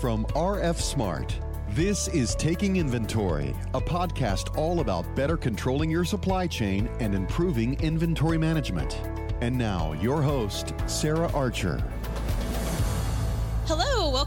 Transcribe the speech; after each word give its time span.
from 0.00 0.26
RF 0.26 0.76
Smart. 0.76 1.38
This 1.70 2.08
is 2.08 2.34
Taking 2.34 2.76
Inventory, 2.76 3.54
a 3.72 3.80
podcast 3.80 4.56
all 4.58 4.80
about 4.80 5.16
better 5.16 5.38
controlling 5.38 5.90
your 5.90 6.04
supply 6.04 6.46
chain 6.46 6.88
and 7.00 7.14
improving 7.14 7.80
inventory 7.80 8.36
management. 8.36 9.00
And 9.40 9.56
now, 9.56 9.92
your 9.94 10.20
host, 10.20 10.74
Sarah 10.86 11.30
Archer. 11.32 11.82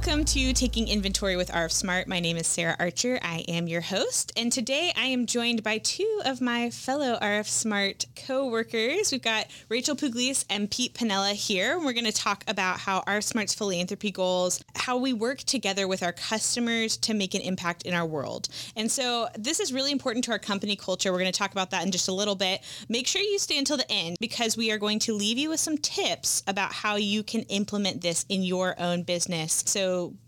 Welcome 0.10 0.26
to 0.26 0.54
Taking 0.54 0.88
Inventory 0.88 1.36
with 1.36 1.52
RF 1.52 1.72
Smart. 1.72 2.08
My 2.08 2.20
name 2.20 2.36
is 2.36 2.48
Sarah 2.48 2.76
Archer. 2.80 3.20
I 3.22 3.46
am 3.48 3.68
your 3.68 3.82
host, 3.82 4.32
and 4.36 4.52
today 4.52 4.92
I 4.98 5.06
am 5.06 5.28
joined 5.28 5.62
by 5.62 5.78
two 5.78 6.22
of 6.26 6.42
my 6.42 6.72
fellow 6.72 7.20
RF 7.22 7.46
Smart 7.46 8.08
co-workers. 8.26 9.12
We've 9.12 9.22
got 9.22 9.46
Rachel 9.70 9.96
Pugliese 9.96 10.46
and 10.50 10.72
Pete 10.72 10.96
Panella 10.96 11.34
here. 11.34 11.78
We're 11.78 11.94
going 11.94 12.06
to 12.06 12.12
talk 12.12 12.44
about 12.48 12.80
how 12.80 13.02
RF 13.02 13.24
Smart's 13.24 13.54
philanthropy 13.54 14.10
goals, 14.10 14.64
how 14.74 14.98
we 14.98 15.14
work 15.14 15.42
together 15.42 15.88
with 15.88 16.02
our 16.02 16.12
customers 16.12 16.98
to 16.98 17.14
make 17.14 17.36
an 17.36 17.42
impact 17.42 17.84
in 17.84 17.94
our 17.94 18.08
world. 18.08 18.50
And 18.76 18.92
so 18.92 19.28
this 19.38 19.60
is 19.60 19.72
really 19.72 19.92
important 19.92 20.26
to 20.26 20.32
our 20.32 20.40
company 20.40 20.76
culture. 20.76 21.12
We're 21.12 21.20
going 21.20 21.32
to 21.32 21.38
talk 21.38 21.52
about 21.52 21.70
that 21.70 21.86
in 21.86 21.92
just 21.92 22.08
a 22.08 22.14
little 22.14 22.34
bit. 22.34 22.62
Make 22.90 23.06
sure 23.06 23.22
you 23.22 23.38
stay 23.38 23.60
until 23.60 23.78
the 23.78 23.92
end 23.92 24.18
because 24.20 24.58
we 24.58 24.72
are 24.72 24.80
going 24.80 24.98
to 25.02 25.14
leave 25.14 25.38
you 25.38 25.50
with 25.50 25.60
some 25.60 25.78
tips 25.78 26.42
about 26.48 26.74
how 26.74 26.96
you 26.96 27.22
can 27.22 27.42
implement 27.44 28.02
this 28.02 28.26
in 28.28 28.42
your 28.42 28.74
own 28.80 29.04
business 29.04 29.20
business. 29.20 29.64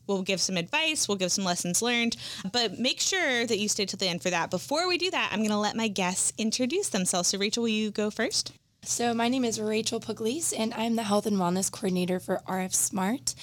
We'll 0.08 0.24
give 0.24 0.42
some 0.42 0.58
advice, 0.58 1.08
we'll 1.08 1.18
give 1.18 1.32
some 1.32 1.46
lessons 1.46 1.82
learned, 1.82 2.18
but 2.52 2.78
make 2.78 3.00
sure 3.00 3.46
that 3.46 3.60
you 3.60 3.70
stay 3.70 3.86
till 3.86 3.98
the 3.98 4.10
end 4.10 4.22
for 4.22 4.30
that. 4.30 4.52
Before 4.52 4.88
we 4.88 4.98
do 4.98 5.10
that, 5.12 5.30
I'm 5.32 5.40
going 5.40 5.52
to 5.52 5.58
let 5.58 5.76
my 5.78 5.88
guests 5.88 6.34
introduce 6.38 6.90
themselves. 6.90 7.30
So 7.30 7.38
Rachel, 7.38 7.64
will 7.64 7.70
you 7.70 7.92
go 7.92 8.12
first? 8.12 8.52
So 8.84 9.14
my 9.14 9.30
name 9.30 9.46
is 9.46 9.62
Rachel 9.62 10.00
Pugliese, 10.00 10.56
and 10.58 10.74
I'm 10.74 10.96
the 10.96 11.04
Health 11.04 11.28
and 11.28 11.38
Wellness 11.38 11.72
Coordinator 11.72 12.20
for 12.20 12.42
RF 12.48 12.74
Smart. 12.74 13.36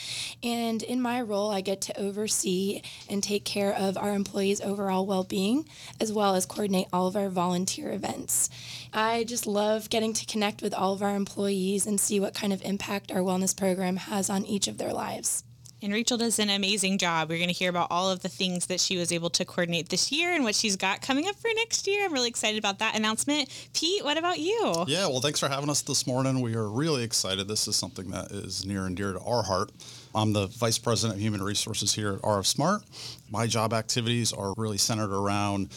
And 0.43 0.83
in 0.83 1.01
my 1.01 1.23
role, 1.23 1.53
I 1.53 1.61
get 1.61 1.81
to 1.83 1.97
oversee 1.97 2.83
and 3.09 3.23
take 3.23 3.45
care 3.45 3.73
of 3.73 3.97
our 3.97 4.15
employees' 4.15 4.61
overall 4.61 5.07
well-being, 5.07 5.69
as 6.01 6.13
well 6.13 6.35
as 6.35 6.45
coordinate 6.45 6.89
all 6.93 7.07
of 7.07 7.15
our 7.15 7.29
volunteer 7.29 7.93
events. 7.93 8.51
I 8.93 9.23
just 9.23 9.47
love 9.47 9.91
getting 9.91 10.13
to 10.15 10.27
connect 10.27 10.61
with 10.61 10.75
all 10.75 10.93
of 10.93 11.03
our 11.03 11.15
employees 11.15 11.87
and 11.87 12.01
see 12.01 12.19
what 12.19 12.35
kind 12.35 12.53
of 12.53 12.61
impact 12.63 13.13
our 13.13 13.21
wellness 13.21 13.57
program 13.57 13.97
has 13.97 14.29
on 14.29 14.45
each 14.45 14.67
of 14.67 14.77
their 14.77 14.93
lives. 14.93 15.45
And 15.81 15.93
Rachel 15.93 16.19
does 16.19 16.41
an 16.41 16.51
amazing 16.51 16.99
job. 16.99 17.29
We're 17.29 17.39
going 17.39 17.49
to 17.49 17.55
hear 17.55 17.71
about 17.71 17.87
all 17.91 18.11
of 18.11 18.21
the 18.21 18.29
things 18.29 18.67
that 18.67 18.81
she 18.81 18.97
was 18.97 19.13
able 19.13 19.31
to 19.31 19.45
coordinate 19.45 19.91
this 19.91 20.11
year 20.11 20.35
and 20.35 20.43
what 20.43 20.57
she's 20.57 20.75
got 20.75 21.03
coming 21.03 21.29
up 21.29 21.37
for 21.37 21.51
next 21.55 21.87
year. 21.87 22.05
I'm 22.05 22.13
really 22.13 22.29
excited 22.29 22.59
about 22.59 22.81
that 22.81 22.97
announcement. 22.97 23.49
Pete, 23.75 24.03
what 24.03 24.17
about 24.17 24.41
you? 24.41 24.85
Yeah, 24.89 25.07
well, 25.07 25.21
thanks 25.21 25.39
for 25.39 25.49
having 25.49 25.71
us 25.71 25.83
this 25.83 26.05
morning. 26.05 26.41
We 26.41 26.57
are 26.57 26.69
really 26.69 27.05
excited. 27.05 27.47
This 27.47 27.69
is 27.69 27.77
something 27.77 28.11
that 28.11 28.33
is 28.33 28.67
near 28.67 28.87
and 28.87 28.97
dear 28.97 29.13
to 29.13 29.21
our 29.21 29.45
heart. 29.45 29.71
I'm 30.17 30.33
the 30.33 30.49
Vice 30.49 30.79
President 30.79 31.17
of 31.17 31.23
Human 31.23 31.43
Resources 31.43 31.95
here 31.95 32.15
at 32.15 32.23
RF 32.23 32.47
Smart. 32.47 32.83
My 33.31 33.47
job 33.47 33.73
activities 33.73 34.33
are 34.33 34.55
really 34.57 34.79
centered 34.79 35.13
around 35.13 35.69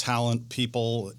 talent, 0.00 0.48
people, 0.48 1.12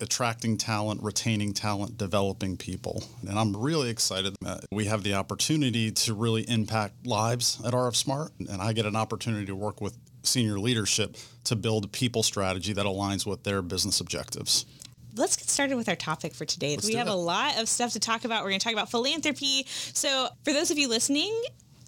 attracting 0.00 0.56
talent, 0.56 1.02
retaining 1.02 1.52
talent, 1.52 1.98
developing 1.98 2.56
people. 2.56 3.02
And 3.28 3.36
I'm 3.36 3.56
really 3.56 3.90
excited 3.90 4.36
that 4.42 4.64
we 4.70 4.84
have 4.84 5.02
the 5.02 5.14
opportunity 5.14 5.90
to 5.90 6.14
really 6.14 6.48
impact 6.48 7.04
lives 7.04 7.60
at 7.66 7.74
RF 7.74 7.96
Smart. 7.96 8.30
And 8.38 8.62
I 8.62 8.72
get 8.72 8.86
an 8.86 8.94
opportunity 8.94 9.46
to 9.46 9.56
work 9.56 9.80
with 9.80 9.98
senior 10.22 10.60
leadership 10.60 11.16
to 11.44 11.56
build 11.56 11.86
a 11.86 11.88
people 11.88 12.22
strategy 12.22 12.72
that 12.72 12.86
aligns 12.86 13.26
with 13.26 13.42
their 13.42 13.60
business 13.60 14.00
objectives 14.00 14.64
let's 15.16 15.34
get 15.34 15.48
started 15.48 15.76
with 15.76 15.88
our 15.88 15.96
topic 15.96 16.32
for 16.32 16.44
today. 16.44 16.76
Let's 16.76 16.86
we 16.86 16.94
have 16.94 17.08
it. 17.08 17.10
a 17.10 17.14
lot 17.14 17.58
of 17.58 17.68
stuff 17.68 17.94
to 17.94 17.98
talk 17.98 18.24
about. 18.24 18.44
We're 18.44 18.50
going 18.50 18.60
to 18.60 18.64
talk 18.64 18.72
about 18.72 18.88
philanthropy. 18.88 19.64
So, 19.66 20.28
for 20.44 20.52
those 20.52 20.70
of 20.70 20.78
you 20.78 20.88
listening, 20.88 21.34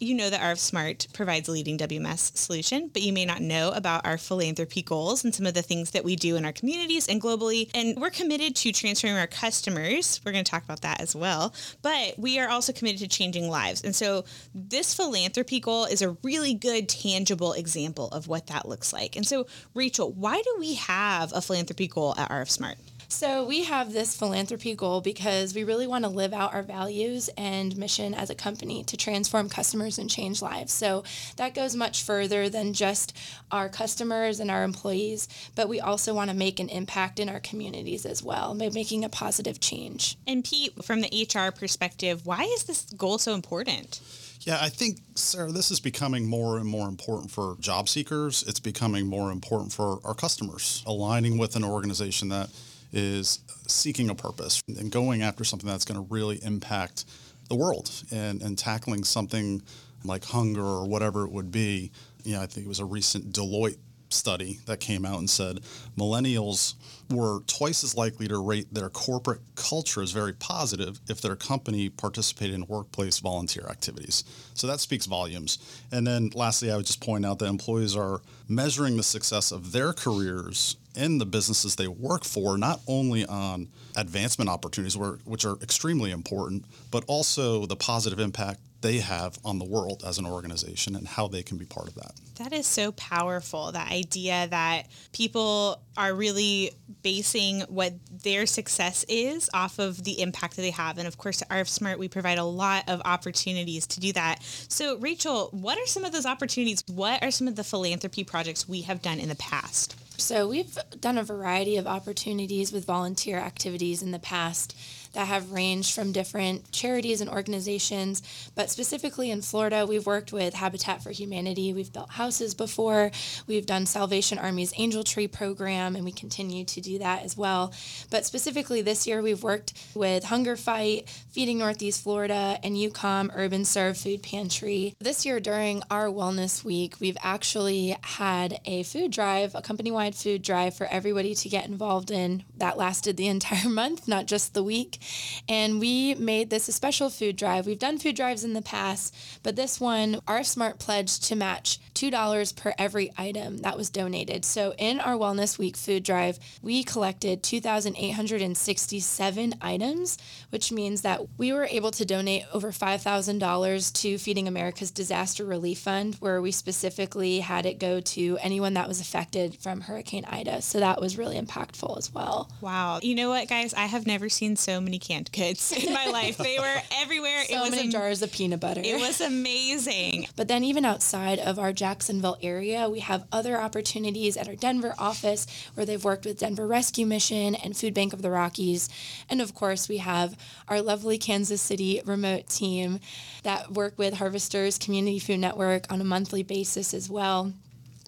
you 0.00 0.14
know 0.14 0.30
that 0.30 0.40
RF 0.40 0.58
Smart 0.58 1.06
provides 1.12 1.48
a 1.48 1.52
leading 1.52 1.76
WMS 1.76 2.36
solution, 2.36 2.90
but 2.92 3.02
you 3.02 3.12
may 3.12 3.26
not 3.26 3.42
know 3.42 3.70
about 3.70 4.06
our 4.06 4.16
philanthropy 4.16 4.82
goals 4.82 5.24
and 5.24 5.34
some 5.34 5.46
of 5.46 5.52
the 5.52 5.62
things 5.62 5.90
that 5.90 6.04
we 6.04 6.16
do 6.16 6.36
in 6.36 6.44
our 6.46 6.52
communities 6.52 7.06
and 7.06 7.20
globally. 7.20 7.70
And 7.74 8.00
we're 8.00 8.10
committed 8.10 8.56
to 8.56 8.72
transforming 8.72 9.18
our 9.18 9.26
customers. 9.26 10.20
We're 10.24 10.32
going 10.32 10.44
to 10.44 10.50
talk 10.50 10.64
about 10.64 10.80
that 10.80 11.00
as 11.00 11.14
well. 11.14 11.54
But 11.82 12.18
we 12.18 12.38
are 12.40 12.48
also 12.48 12.72
committed 12.72 13.00
to 13.00 13.08
changing 13.08 13.48
lives. 13.48 13.82
And 13.82 13.94
so 13.94 14.24
this 14.54 14.94
philanthropy 14.94 15.60
goal 15.60 15.84
is 15.84 16.00
a 16.00 16.16
really 16.22 16.54
good, 16.54 16.88
tangible 16.88 17.52
example 17.52 18.08
of 18.08 18.26
what 18.26 18.46
that 18.46 18.66
looks 18.66 18.92
like. 18.92 19.16
And 19.16 19.26
so, 19.26 19.46
Rachel, 19.74 20.10
why 20.12 20.40
do 20.40 20.56
we 20.58 20.74
have 20.74 21.32
a 21.34 21.42
philanthropy 21.42 21.88
goal 21.88 22.14
at 22.16 22.30
RF 22.30 22.48
Smart? 22.48 22.78
So 23.12 23.44
we 23.44 23.64
have 23.64 23.92
this 23.92 24.16
philanthropy 24.16 24.76
goal 24.76 25.00
because 25.00 25.52
we 25.52 25.64
really 25.64 25.88
want 25.88 26.04
to 26.04 26.10
live 26.10 26.32
out 26.32 26.54
our 26.54 26.62
values 26.62 27.28
and 27.36 27.76
mission 27.76 28.14
as 28.14 28.30
a 28.30 28.36
company 28.36 28.84
to 28.84 28.96
transform 28.96 29.48
customers 29.48 29.98
and 29.98 30.08
change 30.08 30.40
lives. 30.40 30.72
So 30.72 31.02
that 31.36 31.52
goes 31.52 31.74
much 31.74 32.04
further 32.04 32.48
than 32.48 32.72
just 32.72 33.16
our 33.50 33.68
customers 33.68 34.38
and 34.38 34.48
our 34.48 34.62
employees, 34.62 35.26
but 35.56 35.68
we 35.68 35.80
also 35.80 36.14
want 36.14 36.30
to 36.30 36.36
make 36.36 36.60
an 36.60 36.68
impact 36.68 37.18
in 37.18 37.28
our 37.28 37.40
communities 37.40 38.06
as 38.06 38.22
well, 38.22 38.54
by 38.54 38.70
making 38.70 39.04
a 39.04 39.08
positive 39.08 39.58
change. 39.58 40.16
And 40.28 40.44
Pete, 40.44 40.84
from 40.84 41.00
the 41.00 41.28
HR 41.28 41.50
perspective, 41.50 42.24
why 42.24 42.44
is 42.44 42.64
this 42.64 42.84
goal 42.96 43.18
so 43.18 43.34
important? 43.34 44.00
Yeah, 44.42 44.58
I 44.60 44.68
think, 44.68 45.00
Sarah, 45.16 45.50
this 45.50 45.72
is 45.72 45.80
becoming 45.80 46.26
more 46.26 46.58
and 46.58 46.66
more 46.66 46.88
important 46.88 47.32
for 47.32 47.56
job 47.58 47.88
seekers. 47.88 48.44
It's 48.46 48.60
becoming 48.60 49.06
more 49.06 49.32
important 49.32 49.72
for 49.72 49.98
our 50.04 50.14
customers, 50.14 50.82
aligning 50.86 51.38
with 51.38 51.56
an 51.56 51.64
organization 51.64 52.28
that 52.28 52.48
is 52.92 53.40
seeking 53.66 54.10
a 54.10 54.14
purpose 54.14 54.62
and 54.68 54.90
going 54.90 55.22
after 55.22 55.44
something 55.44 55.68
that's 55.68 55.84
going 55.84 56.00
to 56.00 56.06
really 56.12 56.42
impact 56.44 57.04
the 57.48 57.56
world 57.56 57.90
and, 58.10 58.42
and 58.42 58.56
tackling 58.58 59.04
something 59.04 59.62
like 60.04 60.24
hunger 60.24 60.64
or 60.64 60.86
whatever 60.86 61.24
it 61.24 61.32
would 61.32 61.50
be. 61.50 61.90
You 62.24 62.34
know, 62.34 62.42
I 62.42 62.46
think 62.46 62.66
it 62.66 62.68
was 62.68 62.80
a 62.80 62.84
recent 62.84 63.32
Deloitte 63.32 63.78
study 64.12 64.58
that 64.66 64.80
came 64.80 65.04
out 65.04 65.18
and 65.18 65.30
said 65.30 65.60
millennials 65.96 66.74
were 67.10 67.40
twice 67.46 67.84
as 67.84 67.96
likely 67.96 68.28
to 68.28 68.38
rate 68.38 68.72
their 68.72 68.88
corporate 68.88 69.40
culture 69.54 70.02
as 70.02 70.10
very 70.10 70.32
positive 70.32 71.00
if 71.08 71.20
their 71.20 71.36
company 71.36 71.88
participated 71.88 72.54
in 72.54 72.66
workplace 72.66 73.18
volunteer 73.18 73.66
activities. 73.68 74.24
So 74.54 74.66
that 74.66 74.80
speaks 74.80 75.06
volumes. 75.06 75.58
And 75.92 76.06
then 76.06 76.30
lastly, 76.34 76.70
I 76.70 76.76
would 76.76 76.86
just 76.86 77.00
point 77.00 77.24
out 77.24 77.38
that 77.38 77.46
employees 77.46 77.96
are 77.96 78.20
measuring 78.48 78.96
the 78.96 79.02
success 79.02 79.52
of 79.52 79.72
their 79.72 79.92
careers 79.92 80.76
in 80.96 81.18
the 81.18 81.26
businesses 81.26 81.76
they 81.76 81.88
work 81.88 82.24
for, 82.24 82.58
not 82.58 82.80
only 82.86 83.24
on 83.26 83.68
advancement 83.96 84.50
opportunities, 84.50 84.96
which 84.96 85.44
are 85.44 85.56
extremely 85.62 86.10
important, 86.10 86.64
but 86.90 87.04
also 87.06 87.66
the 87.66 87.76
positive 87.76 88.18
impact 88.18 88.60
they 88.80 88.98
have 88.98 89.38
on 89.44 89.58
the 89.58 89.64
world 89.64 90.02
as 90.06 90.16
an 90.16 90.24
organization 90.24 90.96
and 90.96 91.06
how 91.06 91.28
they 91.28 91.42
can 91.42 91.58
be 91.58 91.66
part 91.66 91.86
of 91.86 91.94
that. 91.96 92.12
That 92.36 92.54
is 92.54 92.66
so 92.66 92.92
powerful. 92.92 93.72
That 93.72 93.90
idea 93.90 94.48
that 94.48 94.86
people 95.12 95.82
are 95.98 96.14
really 96.14 96.70
basing 97.02 97.60
what 97.68 97.92
their 98.22 98.46
success 98.46 99.04
is 99.06 99.50
off 99.52 99.78
of 99.78 100.02
the 100.04 100.22
impact 100.22 100.56
that 100.56 100.62
they 100.62 100.70
have. 100.70 100.96
And 100.96 101.06
of 101.06 101.18
course, 101.18 101.42
at 101.42 101.50
RF 101.50 101.68
Smart, 101.68 101.98
we 101.98 102.08
provide 102.08 102.38
a 102.38 102.44
lot 102.44 102.88
of 102.88 103.02
opportunities 103.04 103.86
to 103.88 104.00
do 104.00 104.14
that. 104.14 104.42
So, 104.42 104.96
Rachel, 104.96 105.50
what 105.52 105.76
are 105.76 105.86
some 105.86 106.06
of 106.06 106.12
those 106.12 106.24
opportunities? 106.24 106.82
What 106.86 107.22
are 107.22 107.30
some 107.30 107.48
of 107.48 107.56
the 107.56 107.64
philanthropy 107.64 108.24
projects 108.24 108.66
we 108.66 108.80
have 108.82 109.02
done 109.02 109.20
in 109.20 109.28
the 109.28 109.36
past? 109.36 109.94
So, 110.20 110.46
we've 110.46 110.76
done 111.00 111.16
a 111.16 111.24
variety 111.24 111.78
of 111.78 111.86
opportunities 111.86 112.72
with 112.72 112.84
volunteer 112.84 113.38
activities 113.38 114.02
in 114.02 114.10
the 114.10 114.18
past 114.18 114.76
that 115.12 115.26
have 115.26 115.52
ranged 115.52 115.94
from 115.94 116.12
different 116.12 116.70
charities 116.72 117.20
and 117.20 117.30
organizations. 117.30 118.22
But 118.54 118.70
specifically 118.70 119.30
in 119.30 119.42
Florida, 119.42 119.86
we've 119.86 120.06
worked 120.06 120.32
with 120.32 120.54
Habitat 120.54 121.02
for 121.02 121.10
Humanity. 121.10 121.72
We've 121.72 121.92
built 121.92 122.10
houses 122.10 122.54
before. 122.54 123.10
We've 123.46 123.66
done 123.66 123.86
Salvation 123.86 124.38
Army's 124.38 124.72
Angel 124.76 125.04
Tree 125.04 125.28
program, 125.28 125.96
and 125.96 126.04
we 126.04 126.12
continue 126.12 126.64
to 126.64 126.80
do 126.80 126.98
that 126.98 127.24
as 127.24 127.36
well. 127.36 127.72
But 128.10 128.24
specifically 128.24 128.82
this 128.82 129.06
year, 129.06 129.22
we've 129.22 129.42
worked 129.42 129.72
with 129.94 130.24
Hunger 130.24 130.56
Fight, 130.56 131.08
Feeding 131.30 131.58
Northeast 131.58 132.02
Florida, 132.02 132.58
and 132.62 132.76
UCOM 132.76 133.30
Urban 133.34 133.64
Serve 133.64 133.96
Food 133.96 134.22
Pantry. 134.22 134.94
This 135.00 135.26
year, 135.26 135.40
during 135.40 135.82
our 135.90 136.06
Wellness 136.06 136.64
Week, 136.64 136.96
we've 137.00 137.18
actually 137.22 137.96
had 138.02 138.60
a 138.64 138.82
food 138.84 139.10
drive, 139.10 139.54
a 139.54 139.62
company 139.62 139.90
wide 139.90 140.14
food 140.14 140.42
drive 140.42 140.74
for 140.74 140.86
everybody 140.86 141.34
to 141.34 141.48
get 141.48 141.66
involved 141.66 142.10
in. 142.10 142.44
That 142.56 142.76
lasted 142.76 143.16
the 143.16 143.28
entire 143.40 143.68
month, 143.68 144.06
not 144.06 144.26
just 144.26 144.54
the 144.54 144.62
week. 144.62 144.99
And 145.48 145.80
we 145.80 146.14
made 146.14 146.50
this 146.50 146.68
a 146.68 146.72
special 146.72 147.10
food 147.10 147.36
drive. 147.36 147.66
We've 147.66 147.78
done 147.78 147.98
food 147.98 148.16
drives 148.16 148.44
in 148.44 148.52
the 148.52 148.62
past, 148.62 149.14
but 149.42 149.56
this 149.56 149.80
one, 149.80 150.16
RF 150.26 150.46
Smart 150.46 150.78
pledged 150.78 151.24
to 151.24 151.36
match 151.36 151.78
$2 152.00 152.56
per 152.56 152.72
every 152.78 153.12
item 153.18 153.58
that 153.58 153.76
was 153.76 153.90
donated. 153.90 154.44
So 154.44 154.74
in 154.78 155.00
our 155.00 155.14
Wellness 155.14 155.58
Week 155.58 155.76
food 155.76 156.02
drive, 156.02 156.38
we 156.62 156.82
collected 156.84 157.42
2,867 157.42 159.54
items, 159.60 160.18
which 160.50 160.72
means 160.72 161.02
that 161.02 161.20
we 161.36 161.52
were 161.52 161.66
able 161.70 161.90
to 161.92 162.04
donate 162.04 162.44
over 162.52 162.72
$5,000 162.72 163.92
to 164.00 164.18
Feeding 164.18 164.48
America's 164.48 164.90
Disaster 164.90 165.44
Relief 165.44 165.80
Fund, 165.80 166.16
where 166.20 166.40
we 166.40 166.50
specifically 166.52 167.40
had 167.40 167.66
it 167.66 167.78
go 167.78 168.00
to 168.00 168.38
anyone 168.40 168.74
that 168.74 168.88
was 168.88 169.00
affected 169.00 169.56
from 169.56 169.82
Hurricane 169.82 170.24
Ida. 170.24 170.62
So 170.62 170.80
that 170.80 171.00
was 171.00 171.18
really 171.18 171.38
impactful 171.40 171.98
as 171.98 172.12
well. 172.12 172.50
Wow. 172.60 173.00
You 173.02 173.14
know 173.14 173.28
what, 173.28 173.48
guys? 173.48 173.74
I 173.74 173.86
have 173.86 174.06
never 174.06 174.28
seen 174.28 174.56
so 174.56 174.80
many 174.80 174.98
canned 174.98 175.30
goods 175.32 175.72
in 175.72 175.92
my 175.92 176.06
life. 176.10 176.38
They 176.38 176.58
were 176.58 176.76
everywhere. 177.00 177.44
So 177.44 177.56
it 177.56 177.60
was 177.60 177.70
many 177.70 177.82
am- 177.84 177.90
jars 177.90 178.22
of 178.22 178.32
peanut 178.32 178.60
butter. 178.60 178.80
It 178.84 179.00
was 179.00 179.20
amazing. 179.20 180.26
But 180.36 180.48
then, 180.48 180.64
even 180.64 180.84
outside 180.84 181.38
of 181.38 181.58
our 181.58 181.72
Jacksonville 181.90 182.38
area, 182.40 182.88
we 182.88 183.00
have 183.00 183.26
other 183.32 183.60
opportunities 183.60 184.36
at 184.36 184.46
our 184.46 184.54
Denver 184.54 184.94
office 184.96 185.44
where 185.74 185.84
they've 185.84 186.04
worked 186.04 186.24
with 186.24 186.38
Denver 186.38 186.68
Rescue 186.68 187.04
Mission 187.04 187.56
and 187.56 187.76
Food 187.76 187.94
Bank 187.94 188.12
of 188.12 188.22
the 188.22 188.30
Rockies. 188.30 188.88
And 189.28 189.40
of 189.40 189.56
course, 189.56 189.88
we 189.88 189.96
have 189.96 190.36
our 190.68 190.80
lovely 190.80 191.18
Kansas 191.18 191.60
City 191.60 192.00
remote 192.06 192.48
team 192.48 193.00
that 193.42 193.72
work 193.72 193.98
with 193.98 194.14
Harvesters 194.14 194.78
Community 194.78 195.18
Food 195.18 195.40
Network 195.40 195.92
on 195.92 196.00
a 196.00 196.04
monthly 196.04 196.44
basis 196.44 196.94
as 196.94 197.10
well 197.10 197.52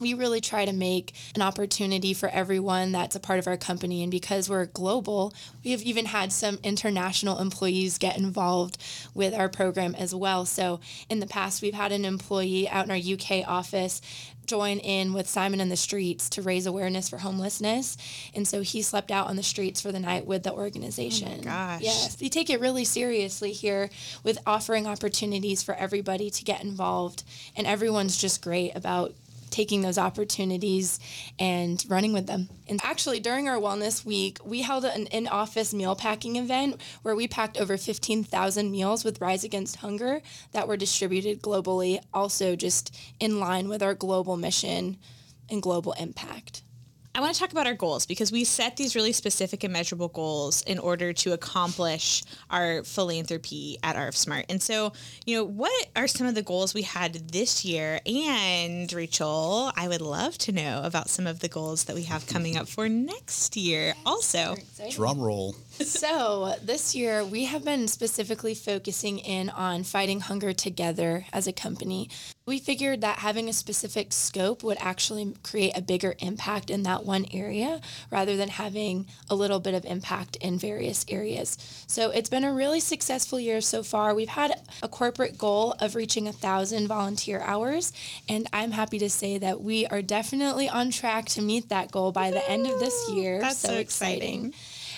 we 0.03 0.15
really 0.15 0.41
try 0.41 0.65
to 0.65 0.73
make 0.73 1.15
an 1.35 1.43
opportunity 1.43 2.13
for 2.13 2.29
everyone 2.29 2.93
that's 2.93 3.17
a 3.17 3.21
part 3.21 3.39
of 3.39 3.47
our 3.47 3.57
company. 3.57 4.03
And 4.03 4.11
because 4.11 4.49
we're 4.51 4.67
global, 4.67 5.33
we 5.65 5.71
have 5.71 5.83
even 5.83 6.07
had 6.07 6.33
some 6.33 6.59
international 6.63 7.39
employees 7.39 7.99
get 7.99 8.19
involved 8.19 8.79
with 9.15 9.35
our 9.35 9.49
program 9.49 9.95
as 9.95 10.15
well. 10.15 10.45
So 10.45 10.81
in 11.09 11.21
the 11.21 11.27
past, 11.27 11.63
we've 11.63 11.75
had 11.75 11.93
an 11.93 12.05
employee 12.05 12.69
out 12.69 12.85
in 12.85 12.91
our 12.91 12.97
UK 12.97 13.49
office 13.49 14.03
join 14.47 14.79
in 14.79 15.13
with 15.13 15.29
Simon 15.29 15.61
on 15.61 15.69
the 15.69 15.77
Streets 15.77 16.29
to 16.31 16.43
raise 16.43 16.67
awareness 16.67 17.09
for 17.09 17.19
homelessness. 17.19 17.97
And 18.35 18.47
so 18.47 18.63
he 18.63 18.83
slept 18.83 19.11
out 19.11 19.29
on 19.29 19.37
the 19.37 19.43
streets 19.43 19.81
for 19.81 19.93
the 19.93 20.01
night 20.01 20.27
with 20.27 20.43
the 20.43 20.53
organization. 20.53 21.41
Oh 21.41 21.45
gosh. 21.45 21.81
Yes. 21.83 22.21
We 22.21 22.29
take 22.29 22.51
it 22.51 22.61
really 22.61 22.85
seriously 22.85 23.53
here 23.53 23.91
with 24.23 24.39
offering 24.47 24.87
opportunities 24.87 25.63
for 25.63 25.75
everybody 25.75 26.31
to 26.31 26.45
get 26.45 26.63
involved. 26.63 27.25
And 27.57 27.67
everyone's 27.67 28.17
just 28.17 28.43
great 28.43 28.75
about 28.77 29.15
taking 29.53 29.83
those 29.83 29.99
opportunities 29.99 30.99
and 31.39 31.85
running 31.89 32.13
with 32.13 32.27
them. 32.27 32.49
And 32.67 32.81
actually, 32.83 33.21
during 33.21 33.49
our 33.49 33.59
wellness 33.59 34.05
week, 34.05 34.39
we 34.45 34.63
held 34.63 34.85
an 34.85 35.07
in 35.07 35.29
office 35.29 35.73
meal 35.73 35.95
packing 35.95 36.37
event 36.37 36.81
where 37.03 37.15
we 37.15 37.29
packed 37.29 37.59
over 37.59 37.77
15,000 37.77 38.71
meals 38.71 39.05
with 39.05 39.21
Rise 39.21 39.45
Against 39.45 39.77
Hunger 39.77 40.23
that 40.53 40.67
were 40.67 40.77
distributed 40.77 41.43
globally, 41.43 42.01
also 42.13 42.57
just 42.57 42.95
in 43.21 43.39
line 43.39 43.69
with 43.69 43.83
our 43.83 43.95
global 43.95 44.37
mission 44.37 44.97
and 45.51 45.63
global 45.63 45.93
impact. 45.93 46.63
I 47.15 47.21
want 47.21 47.35
to 47.35 47.39
talk 47.39 47.53
about 47.53 47.67
our 47.67 47.75
goals 47.75 48.07
because 48.07 48.33
we 48.33 48.45
set 48.45 48.77
these 48.77 48.97
really 48.97 49.13
specific 49.13 49.65
and 49.65 49.73
measurable 49.73 50.09
goals 50.09 50.63
in 50.63 50.79
order 50.79 51.13
to 51.13 51.33
accomplish 51.33 52.23
our 52.49 52.83
philanthropy 52.85 53.77
at 53.83 53.97
RF 53.97 54.17
Smart. 54.17 54.47
And 54.49 54.63
so, 54.63 54.95
you 55.27 55.37
know, 55.37 55.45
what 55.45 55.89
are 55.95 56.09
some 56.09 56.27
of 56.27 56.35
the 56.35 56.43
goals 56.43 56.73
we 56.73 56.83
had 56.83 57.13
this 57.29 57.67
year? 57.67 58.01
And 58.07 58.91
Rachel, 58.91 59.73
I 59.77 59.89
would 59.89 60.01
love 60.01 60.39
to 60.39 60.53
know 60.53 60.81
about 60.83 61.11
some 61.11 61.27
of 61.27 61.41
the 61.41 61.49
goals 61.49 61.85
that 61.85 61.95
we 61.95 62.05
have 62.05 62.27
coming 62.27 62.57
up 62.57 62.67
for 62.67 62.89
next 62.89 63.59
year 63.59 63.93
also. 64.07 64.57
Drum 64.91 65.21
roll. 65.21 65.55
So 65.81 66.55
this 66.63 66.95
year 66.95 67.25
we 67.25 67.45
have 67.45 67.65
been 67.65 67.89
specifically 67.89 68.55
focusing 68.55 69.19
in 69.19 69.51
on 69.51 69.83
fighting 69.85 70.21
hunger 70.21 70.53
together 70.53 71.25
as 71.33 71.47
a 71.47 71.53
company. 71.53 72.09
We 72.45 72.59
figured 72.59 73.03
that 73.03 73.21
having 73.21 73.49
a 73.49 73.53
specific 73.53 74.13
scope 74.13 74.65
would 74.65 74.77
actually 74.81 75.35
create 75.45 75.77
a 75.77 75.81
bigger 75.81 76.15
impact 76.19 76.71
in 76.71 76.83
that 76.83 77.05
one 77.05 77.27
area 77.33 77.81
rather 78.11 78.37
than 78.37 78.49
having 78.49 79.07
a 79.31 79.35
little 79.35 79.61
bit 79.61 79.75
of 79.75 79.85
impact 79.85 80.37
in 80.37 80.59
various 80.59 81.07
areas. 81.09 81.57
So 81.87 82.11
it's 82.11 82.29
been 82.29 82.45
a 82.45 82.53
really 82.53 82.81
successful 82.81 83.39
year 83.39 83.61
so 83.61 83.85
far. 83.85 84.15
We've 84.15 84.29
had 84.29 84.61
a 84.83 84.89
corporate 84.89 85.39
goal 85.39 85.77
of 85.79 85.95
reaching 85.95 86.27
a 86.27 86.33
thousand 86.33 86.89
volunteer 86.89 87.41
hours, 87.41 87.93
and 88.29 88.49
I'm 88.53 88.73
happy 88.73 88.99
to 88.99 89.11
say 89.11 89.39
that 89.39 89.61
we 89.61 89.87
are 89.87 90.03
definitely 90.03 90.69
on 90.69 90.91
track 90.91 91.27
to 91.27 91.43
meet 91.43 91.69
that 91.69 91.93
goal 91.93 92.11
by 92.11 92.33
the 92.33 92.51
end 92.51 92.67
of 92.67 92.81
this 92.81 93.09
year. 93.11 93.41
That's 93.41 93.59
so 93.59 93.75
exciting. 93.75 94.53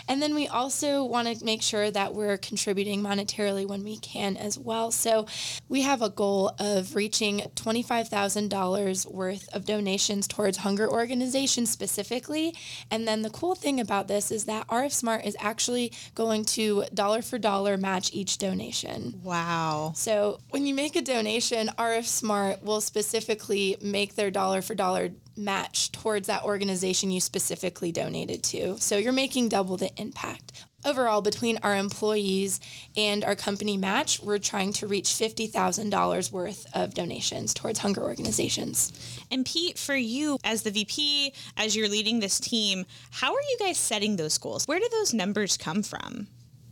And 0.09 0.21
then 0.21 0.35
we 0.35 0.47
also 0.49 1.05
want 1.05 1.29
to 1.29 1.45
make 1.45 1.63
sure 1.63 1.91
that 1.91 2.15
we're 2.15 2.37
contributing 2.37 3.03
monetarily 3.03 3.67
when 3.67 3.85
we 3.85 3.97
can 3.99 4.37
as 4.37 4.59
well. 4.59 4.91
So 4.91 5.27
we 5.69 5.83
have 5.83 6.03
a 6.03 6.11
goal 6.11 6.55
of 6.59 6.95
reaching 6.95 7.41
$25,000 7.57 9.11
worth 9.11 9.49
of 9.53 9.65
donations 9.65 10.29
towards 10.29 10.59
hunger 10.59 10.91
organizations 10.91 11.71
specifically. 11.71 12.55
And 12.91 13.07
then 13.09 13.23
the 13.23 13.31
cool 13.31 13.55
thing 13.55 13.81
about 13.81 14.09
this 14.09 14.31
is 14.31 14.45
that 14.45 14.67
RF 14.69 14.93
Smart 14.93 15.25
is 15.25 15.37
actually 15.41 15.93
going 16.15 16.45
to 16.47 16.85
dollar 16.93 17.23
for 17.23 17.39
dollar 17.39 17.77
match 17.77 18.11
each 18.13 18.39
donation. 18.39 19.21
Wow. 19.23 19.93
So 19.95 20.41
when 20.51 20.67
you 20.67 20.75
make 20.75 20.97
a 20.97 21.03
donation, 21.03 21.71
RF 21.79 22.05
Smart 22.05 22.63
will 22.63 22.81
specifically 22.81 23.77
make 23.81 24.15
their 24.15 24.31
dollar 24.31 24.63
for 24.63 24.75
dollar 24.75 25.11
match 25.37 25.93
towards 25.93 26.27
that 26.29 26.45
organization 26.45 27.11
you 27.11 27.21
specifically 27.21 27.93
donated 27.93 28.43
to. 28.45 28.79
So 28.79 28.97
you're 28.97 29.13
making 29.13 29.49
double 29.49 29.77
the 29.77 29.91
impact. 30.01 30.53
Overall, 30.85 31.23
between 31.23 31.59
our 31.63 31.75
employees 31.75 32.61
and 32.95 33.25
our 33.25 33.35
company 33.35 33.79
match, 33.79 34.21
we're 34.21 34.39
trying 34.39 34.73
to 34.75 34.87
reach 34.87 35.07
$50,000 35.07 36.31
worth 36.31 36.67
of 36.75 36.93
donations 36.93 37.55
towards 37.55 37.79
hunger 37.79 38.03
organizations. 38.03 38.93
And 39.31 39.47
Pete, 39.47 39.79
for 39.79 39.97
you 39.97 40.39
as 40.45 40.63
the 40.63 40.71
VP, 40.71 41.33
as 41.57 41.75
you're 41.75 41.89
leading 41.89 42.21
this 42.21 42.39
team, 42.39 42.85
how 43.11 43.33
are 43.33 43.41
you 43.41 43.57
guys 43.59 43.79
setting 43.79 44.17
those 44.17 44.37
goals? 44.37 44.67
Where 44.67 44.79
do 44.79 44.89
those 44.93 45.15
numbers 45.15 45.57
come 45.57 45.83
from? 45.83 46.27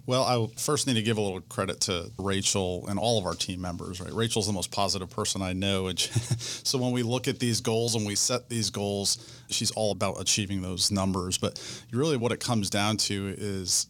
Well, 0.05 0.25
I 0.25 0.61
first 0.61 0.89
need 0.89 0.95
to 0.95 1.03
give 1.03 1.17
a 1.17 1.21
little 1.21 1.41
credit 1.43 1.81
to 1.83 2.11
Rachel 2.19 2.87
and 2.89 2.99
all 2.99 3.19
of 3.19 3.27
our 3.27 3.35
team 3.35 3.61
members, 3.61 4.01
right? 4.01 4.13
Rachel's 4.13 4.49
the 4.49 4.53
most 4.53 4.73
positive 4.73 5.09
person 5.09 5.43
I 5.43 5.53
know. 5.53 5.87
And 5.87 5.99
so 6.39 6.77
when 6.79 6.91
we 6.91 7.05
look 7.05 7.29
at 7.29 7.39
these 7.39 7.61
goals 7.61 7.95
and 7.95 8.05
we 8.05 8.17
set 8.17 8.49
these 8.49 8.71
goals, 8.71 9.41
she's 9.49 9.71
all 9.71 9.93
about 9.93 10.21
achieving 10.21 10.61
those 10.61 10.91
numbers. 10.91 11.39
But 11.39 11.61
really 11.93 12.17
what 12.17 12.33
it 12.33 12.41
comes 12.41 12.69
down 12.69 12.97
to 12.99 13.35
is 13.39 13.87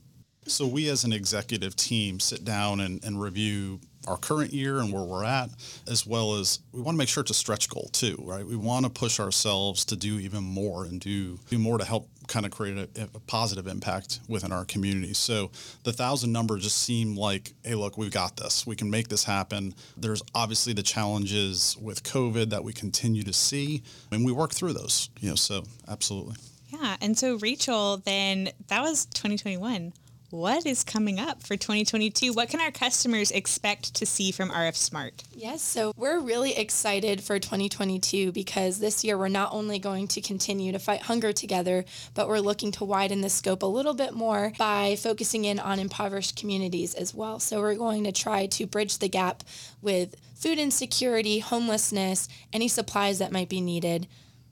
so 0.47 0.67
we 0.67 0.89
as 0.89 1.05
an 1.05 1.13
executive 1.13 1.77
team 1.77 2.21
sit 2.21 2.45
down 2.45 2.81
and, 2.81 3.03
and 3.05 3.21
review 3.21 3.81
our 4.07 4.17
current 4.17 4.53
year 4.53 4.79
and 4.79 4.93
where 4.93 5.03
we're 5.03 5.25
at, 5.25 5.51
as 5.89 6.07
well 6.07 6.35
as 6.35 6.61
we 6.73 6.81
want 6.81 6.97
to 6.97 6.99
make 6.99 7.09
sure 7.09 7.23
it's 7.23 7.31
a 7.31 7.35
stretch 7.35 7.69
goal 7.69 7.89
too, 7.93 8.17
right? 8.25 8.45
We 8.45 8.57
want 8.57 8.85
to 8.85 8.91
push 8.91 9.21
ourselves 9.21 9.85
to 9.87 9.97
do 9.97 10.19
even 10.19 10.43
more 10.43 10.85
and 10.85 11.01
do 11.01 11.39
do 11.49 11.59
more 11.59 11.79
to 11.79 11.85
help 11.85 12.09
kind 12.29 12.47
of 12.47 12.53
create 12.53 12.79
a, 12.97 13.03
a 13.03 13.21
positive 13.21 13.67
impact 13.67 14.21
within 14.29 14.53
our 14.53 14.65
community. 14.65 15.13
So 15.13 15.51
the 15.83 15.93
thousand 15.93 16.33
number 16.33 16.57
just 16.59 16.79
seemed 16.79 17.17
like, 17.17 17.53
hey, 17.65 17.75
look, 17.75 17.99
we've 17.99 18.13
got 18.13 18.37
this. 18.37 18.67
We 18.67 18.77
can 18.77 18.91
make 18.91 19.09
this 19.09 19.25
happen. 19.25 19.75
There's 19.97 20.23
obviously 20.35 20.73
the 20.73 20.83
challenges 20.83 21.77
with 21.81 22.03
COVID 22.03 22.51
that 22.51 22.65
we 22.65 22.73
continue 22.73 23.23
to 23.25 23.33
see, 23.33 23.83
and 24.11 24.25
we 24.25 24.33
work 24.33 24.53
through 24.53 24.73
those. 24.73 25.11
You 25.21 25.31
know, 25.31 25.35
so 25.35 25.65
absolutely. 25.89 26.37
Yeah. 26.69 26.97
And 27.01 27.19
so, 27.19 27.37
Rachel, 27.37 27.99
then 27.99 28.51
that 28.69 28.81
was 28.81 29.07
2021. 29.07 29.93
What 30.33 30.65
is 30.65 30.83
coming 30.83 31.21
up 31.21 31.43
for 31.43 31.59
2022? 31.59 32.33
What 32.33 32.49
can 32.49 32.63
our 32.63 32.71
customers 32.71 33.31
expect 33.31 33.93
to 33.97 34.07
see 34.07 34.33
from 34.33 34.49
RF 34.49 34.77
Smart? 34.77 35.25
Yes, 35.35 35.61
so 35.61 35.93
we're 35.95 36.21
really 36.21 36.57
excited 36.57 37.23
for 37.23 37.39
2022 37.39 38.33
because 38.33 38.79
this 38.79 39.05
year 39.05 39.19
we're 39.19 39.29
not 39.29 39.53
only 39.53 39.79
going 39.79 40.09
to 40.09 40.23
continue 40.23 40.73
to 40.73 40.79
fight 40.79 41.03
hunger 41.03 41.35
together, 41.35 41.85
but 42.15 42.29
we're 42.29 42.39
looking 42.39 42.73
to 42.73 42.85
widen 42.87 43.21
the 43.21 43.29
scope 43.29 43.63
a 43.63 43.67
little 43.67 43.93
bit 43.93 44.15
more 44.15 44.55
by 44.57 44.97
focusing 44.97 45.45
in 45.45 45.59
on 45.59 45.79
impoverished 45.79 46.35
communities 46.35 46.95
as 46.95 47.13
well. 47.13 47.39
So 47.39 47.61
we're 47.61 47.75
going 47.75 48.05
to 48.05 48.13
try 48.13 48.47
to 48.47 48.67
bridge 48.67 49.01
the 49.01 49.11
gap 49.11 49.45
with 49.83 50.17
food 50.35 50.59
insecurity, 50.59 51.41
homelessness, 51.41 52.27
any 52.55 52.69
supplies 52.69 53.19
that 53.19 53.33
might 53.33 53.51
be 53.51 53.61
needed. 53.61 54.09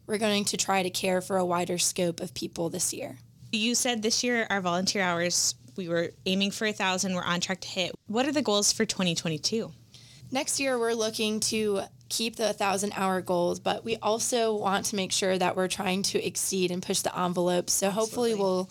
We're 0.06 0.18
going 0.18 0.44
to 0.44 0.58
try 0.58 0.82
to 0.82 0.90
care 0.90 1.22
for 1.22 1.38
a 1.38 1.46
wider 1.46 1.78
scope 1.78 2.20
of 2.20 2.34
people 2.34 2.68
this 2.68 2.92
year. 2.92 3.16
You 3.52 3.74
said 3.74 4.02
this 4.02 4.22
year 4.22 4.46
our 4.48 4.60
volunteer 4.60 5.02
hours, 5.02 5.56
we 5.80 5.88
were 5.88 6.10
aiming 6.26 6.50
for 6.50 6.66
a 6.66 6.74
thousand, 6.74 7.14
we're 7.14 7.24
on 7.24 7.40
track 7.40 7.60
to 7.62 7.68
hit. 7.68 7.94
What 8.06 8.26
are 8.26 8.32
the 8.32 8.42
goals 8.42 8.70
for 8.70 8.84
2022? 8.84 9.72
Next 10.30 10.60
year, 10.60 10.78
we're 10.78 10.92
looking 10.92 11.40
to 11.40 11.80
keep 12.10 12.36
the 12.36 12.44
1,000 12.44 12.92
hour 12.94 13.22
goals, 13.22 13.60
but 13.60 13.82
we 13.82 13.96
also 13.96 14.54
want 14.54 14.84
to 14.86 14.96
make 14.96 15.10
sure 15.10 15.38
that 15.38 15.56
we're 15.56 15.68
trying 15.68 16.02
to 16.02 16.22
exceed 16.22 16.70
and 16.70 16.82
push 16.82 17.00
the 17.00 17.18
envelope. 17.18 17.70
So 17.70 17.88
hopefully, 17.90 18.34
we'll 18.34 18.68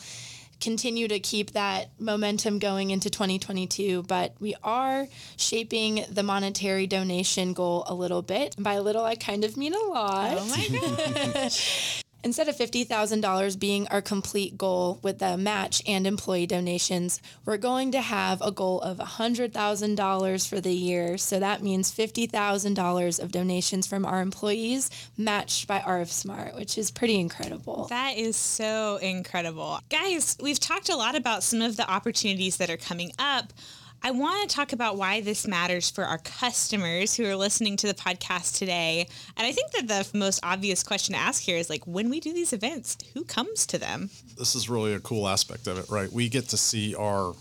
continue 0.62 1.08
to 1.08 1.20
keep 1.20 1.54
that 1.54 1.90
momentum 2.00 2.60
going 2.60 2.92
into 2.92 3.10
2022. 3.10 4.04
But 4.04 4.36
we 4.40 4.54
are 4.64 5.08
shaping 5.36 6.06
the 6.12 6.22
monetary 6.22 6.86
donation 6.86 7.54
goal 7.54 7.86
a 7.88 7.96
little 7.96 8.22
bit. 8.22 8.56
By 8.60 8.74
a 8.74 8.84
little, 8.84 9.04
I 9.04 9.16
kind 9.16 9.44
of 9.44 9.58
mean 9.58 9.74
a 9.74 9.80
lot. 9.80 10.38
Oh 10.38 10.46
my 10.46 11.34
God. 11.34 11.52
Instead 12.22 12.50
of 12.50 12.58
$50,000 12.58 13.60
being 13.60 13.88
our 13.88 14.02
complete 14.02 14.58
goal 14.58 15.00
with 15.02 15.20
the 15.20 15.38
match 15.38 15.82
and 15.88 16.06
employee 16.06 16.46
donations, 16.46 17.22
we're 17.46 17.56
going 17.56 17.94
to 17.94 18.02
have 18.02 18.42
a 18.42 18.52
goal 18.52 18.82
of 18.82 18.98
$100,000 18.98 20.50
for 20.50 20.60
the 20.60 20.74
year. 20.74 21.18
So 21.18 21.40
that 21.40 21.64
means 21.64 21.96
$50,000 21.96 23.20
of 23.24 23.32
donations 23.32 23.88
from 23.88 24.06
our 24.06 24.22
employees 24.22 24.90
matched 25.18 25.66
by 25.66 25.80
RF 25.80 26.10
Smart, 26.10 26.56
which 26.56 26.78
is 26.78 26.92
pretty 26.92 27.18
incredible. 27.18 27.88
That 27.90 28.18
is 28.18 28.36
so 28.36 28.98
incredible. 28.98 29.80
Guys, 29.90 30.36
we've 30.42 30.60
talked 30.60 30.90
a 30.90 30.98
lot 30.98 31.16
about 31.16 31.42
some 31.42 31.62
of 31.62 31.78
the 31.78 31.90
opportunities 31.90 32.58
that 32.58 32.70
are 32.70 32.78
coming 32.78 33.14
up. 33.18 33.54
I 34.02 34.12
want 34.12 34.50
to 34.50 34.56
talk 34.56 34.72
about 34.72 34.98
why 34.98 35.22
this 35.22 35.48
matters 35.48 35.90
for 35.90 36.06
our 36.06 36.20
customers 36.20 37.16
who 37.16 37.26
are 37.26 37.36
listening 37.36 37.76
to 37.78 37.88
the 37.88 37.94
podcast 37.94 38.58
today. 38.58 39.08
And 39.36 39.46
I 39.46 39.52
think 39.52 39.72
that 39.72 39.88
the 39.88 40.18
most 40.18 40.40
obvious 40.42 40.84
question 40.84 41.16
to 41.16 41.20
ask 41.20 41.42
here 41.42 41.58
is 41.58 41.70
like, 41.70 41.86
when 41.86 42.10
we 42.10 42.20
do 42.20 42.34
these 42.34 42.54
events, 42.54 42.98
who 43.14 43.24
comes 43.26 43.66
to 43.68 43.78
them? 43.78 44.10
This 44.38 44.56
is 44.56 44.70
really 44.70 44.94
a 44.94 45.00
cool 45.00 45.28
aspect 45.28 45.68
of 45.68 45.78
it, 45.78 45.90
right? 45.90 46.12
We 46.12 46.30
get 46.30 46.48
to 46.50 46.58
see 46.58 46.96
our 46.96 47.34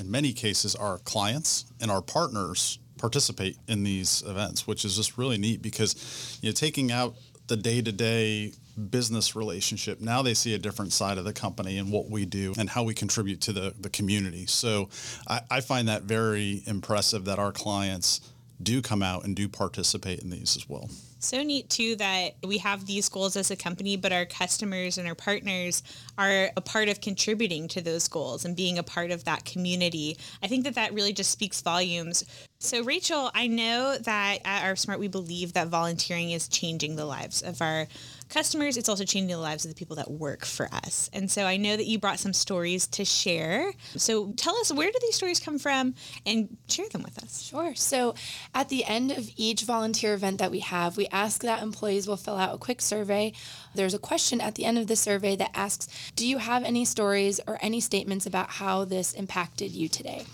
in 0.00 0.10
many 0.10 0.32
cases, 0.32 0.74
our 0.74 0.98
clients 0.98 1.66
and 1.80 1.90
our 1.90 2.00
partners 2.00 2.78
participate 2.96 3.56
in 3.68 3.84
these 3.84 4.22
events, 4.26 4.66
which 4.66 4.84
is 4.84 4.96
just 4.96 5.18
really 5.18 5.38
neat 5.38 5.62
because 5.62 6.38
you 6.42 6.48
know 6.48 6.52
taking 6.52 6.90
out 6.90 7.14
the 7.46 7.56
day-to-day 7.56 8.52
business 8.90 9.36
relationship 9.36 10.00
now 10.00 10.22
they 10.22 10.34
see 10.34 10.54
a 10.54 10.58
different 10.58 10.92
side 10.92 11.18
of 11.18 11.24
the 11.24 11.32
company 11.32 11.78
and 11.78 11.90
what 11.90 12.08
we 12.08 12.24
do 12.24 12.52
and 12.58 12.70
how 12.70 12.82
we 12.82 12.94
contribute 12.94 13.40
to 13.40 13.52
the, 13.52 13.74
the 13.78 13.90
community 13.90 14.46
so 14.46 14.88
I, 15.28 15.40
I 15.50 15.60
find 15.60 15.88
that 15.88 16.02
very 16.02 16.62
impressive 16.66 17.24
that 17.26 17.38
our 17.38 17.52
clients 17.52 18.20
do 18.62 18.82
come 18.82 19.02
out 19.02 19.24
and 19.24 19.34
do 19.34 19.48
participate 19.48 20.20
in 20.20 20.30
these 20.30 20.56
as 20.56 20.68
well 20.68 20.88
so 21.22 21.42
neat 21.42 21.68
too 21.68 21.96
that 21.96 22.30
we 22.42 22.56
have 22.58 22.86
these 22.86 23.10
goals 23.10 23.36
as 23.36 23.50
a 23.50 23.56
company, 23.56 23.98
but 23.98 24.10
our 24.10 24.24
customers 24.24 24.96
and 24.96 25.06
our 25.06 25.14
partners 25.14 25.82
are 26.16 26.50
a 26.56 26.62
part 26.62 26.88
of 26.88 27.02
contributing 27.02 27.68
to 27.68 27.82
those 27.82 28.08
goals 28.08 28.46
and 28.46 28.56
being 28.56 28.78
a 28.78 28.82
part 28.82 29.10
of 29.10 29.24
that 29.24 29.44
community. 29.44 30.16
I 30.42 30.46
think 30.46 30.64
that 30.64 30.76
that 30.76 30.94
really 30.94 31.12
just 31.12 31.30
speaks 31.30 31.60
volumes. 31.60 32.24
So 32.58 32.82
Rachel, 32.82 33.30
I 33.34 33.48
know 33.48 33.98
that 33.98 34.38
at 34.46 34.64
RF 34.64 34.78
Smart 34.78 34.98
we 34.98 35.08
believe 35.08 35.52
that 35.52 35.68
volunteering 35.68 36.30
is 36.30 36.48
changing 36.48 36.96
the 36.96 37.04
lives 37.04 37.42
of 37.42 37.60
our 37.60 37.86
customers, 38.30 38.76
it's 38.76 38.88
also 38.88 39.04
changing 39.04 39.28
the 39.28 39.38
lives 39.38 39.64
of 39.64 39.70
the 39.70 39.74
people 39.74 39.96
that 39.96 40.10
work 40.10 40.44
for 40.44 40.68
us. 40.72 41.10
And 41.12 41.30
so 41.30 41.44
I 41.44 41.56
know 41.56 41.76
that 41.76 41.86
you 41.86 41.98
brought 41.98 42.18
some 42.18 42.32
stories 42.32 42.86
to 42.88 43.04
share. 43.04 43.72
So 43.96 44.32
tell 44.32 44.56
us 44.56 44.72
where 44.72 44.90
do 44.90 44.98
these 45.02 45.16
stories 45.16 45.40
come 45.40 45.58
from 45.58 45.94
and 46.24 46.56
share 46.68 46.88
them 46.88 47.02
with 47.02 47.22
us. 47.22 47.42
Sure. 47.42 47.74
So 47.74 48.14
at 48.54 48.68
the 48.68 48.84
end 48.84 49.10
of 49.10 49.28
each 49.36 49.62
volunteer 49.62 50.14
event 50.14 50.38
that 50.38 50.50
we 50.50 50.60
have, 50.60 50.96
we 50.96 51.06
ask 51.08 51.42
that 51.42 51.62
employees 51.62 52.06
will 52.06 52.16
fill 52.16 52.36
out 52.36 52.54
a 52.54 52.58
quick 52.58 52.80
survey. 52.80 53.32
There's 53.74 53.94
a 53.94 53.98
question 53.98 54.40
at 54.40 54.54
the 54.56 54.64
end 54.64 54.78
of 54.78 54.86
the 54.86 54.96
survey 54.96 55.36
that 55.36 55.50
asks, 55.54 55.88
do 56.16 56.26
you 56.26 56.38
have 56.38 56.64
any 56.64 56.84
stories 56.84 57.40
or 57.46 57.58
any 57.60 57.80
statements 57.80 58.26
about 58.26 58.50
how 58.50 58.84
this 58.84 59.12
impacted 59.12 59.70
you 59.72 59.88
today? 59.88 60.24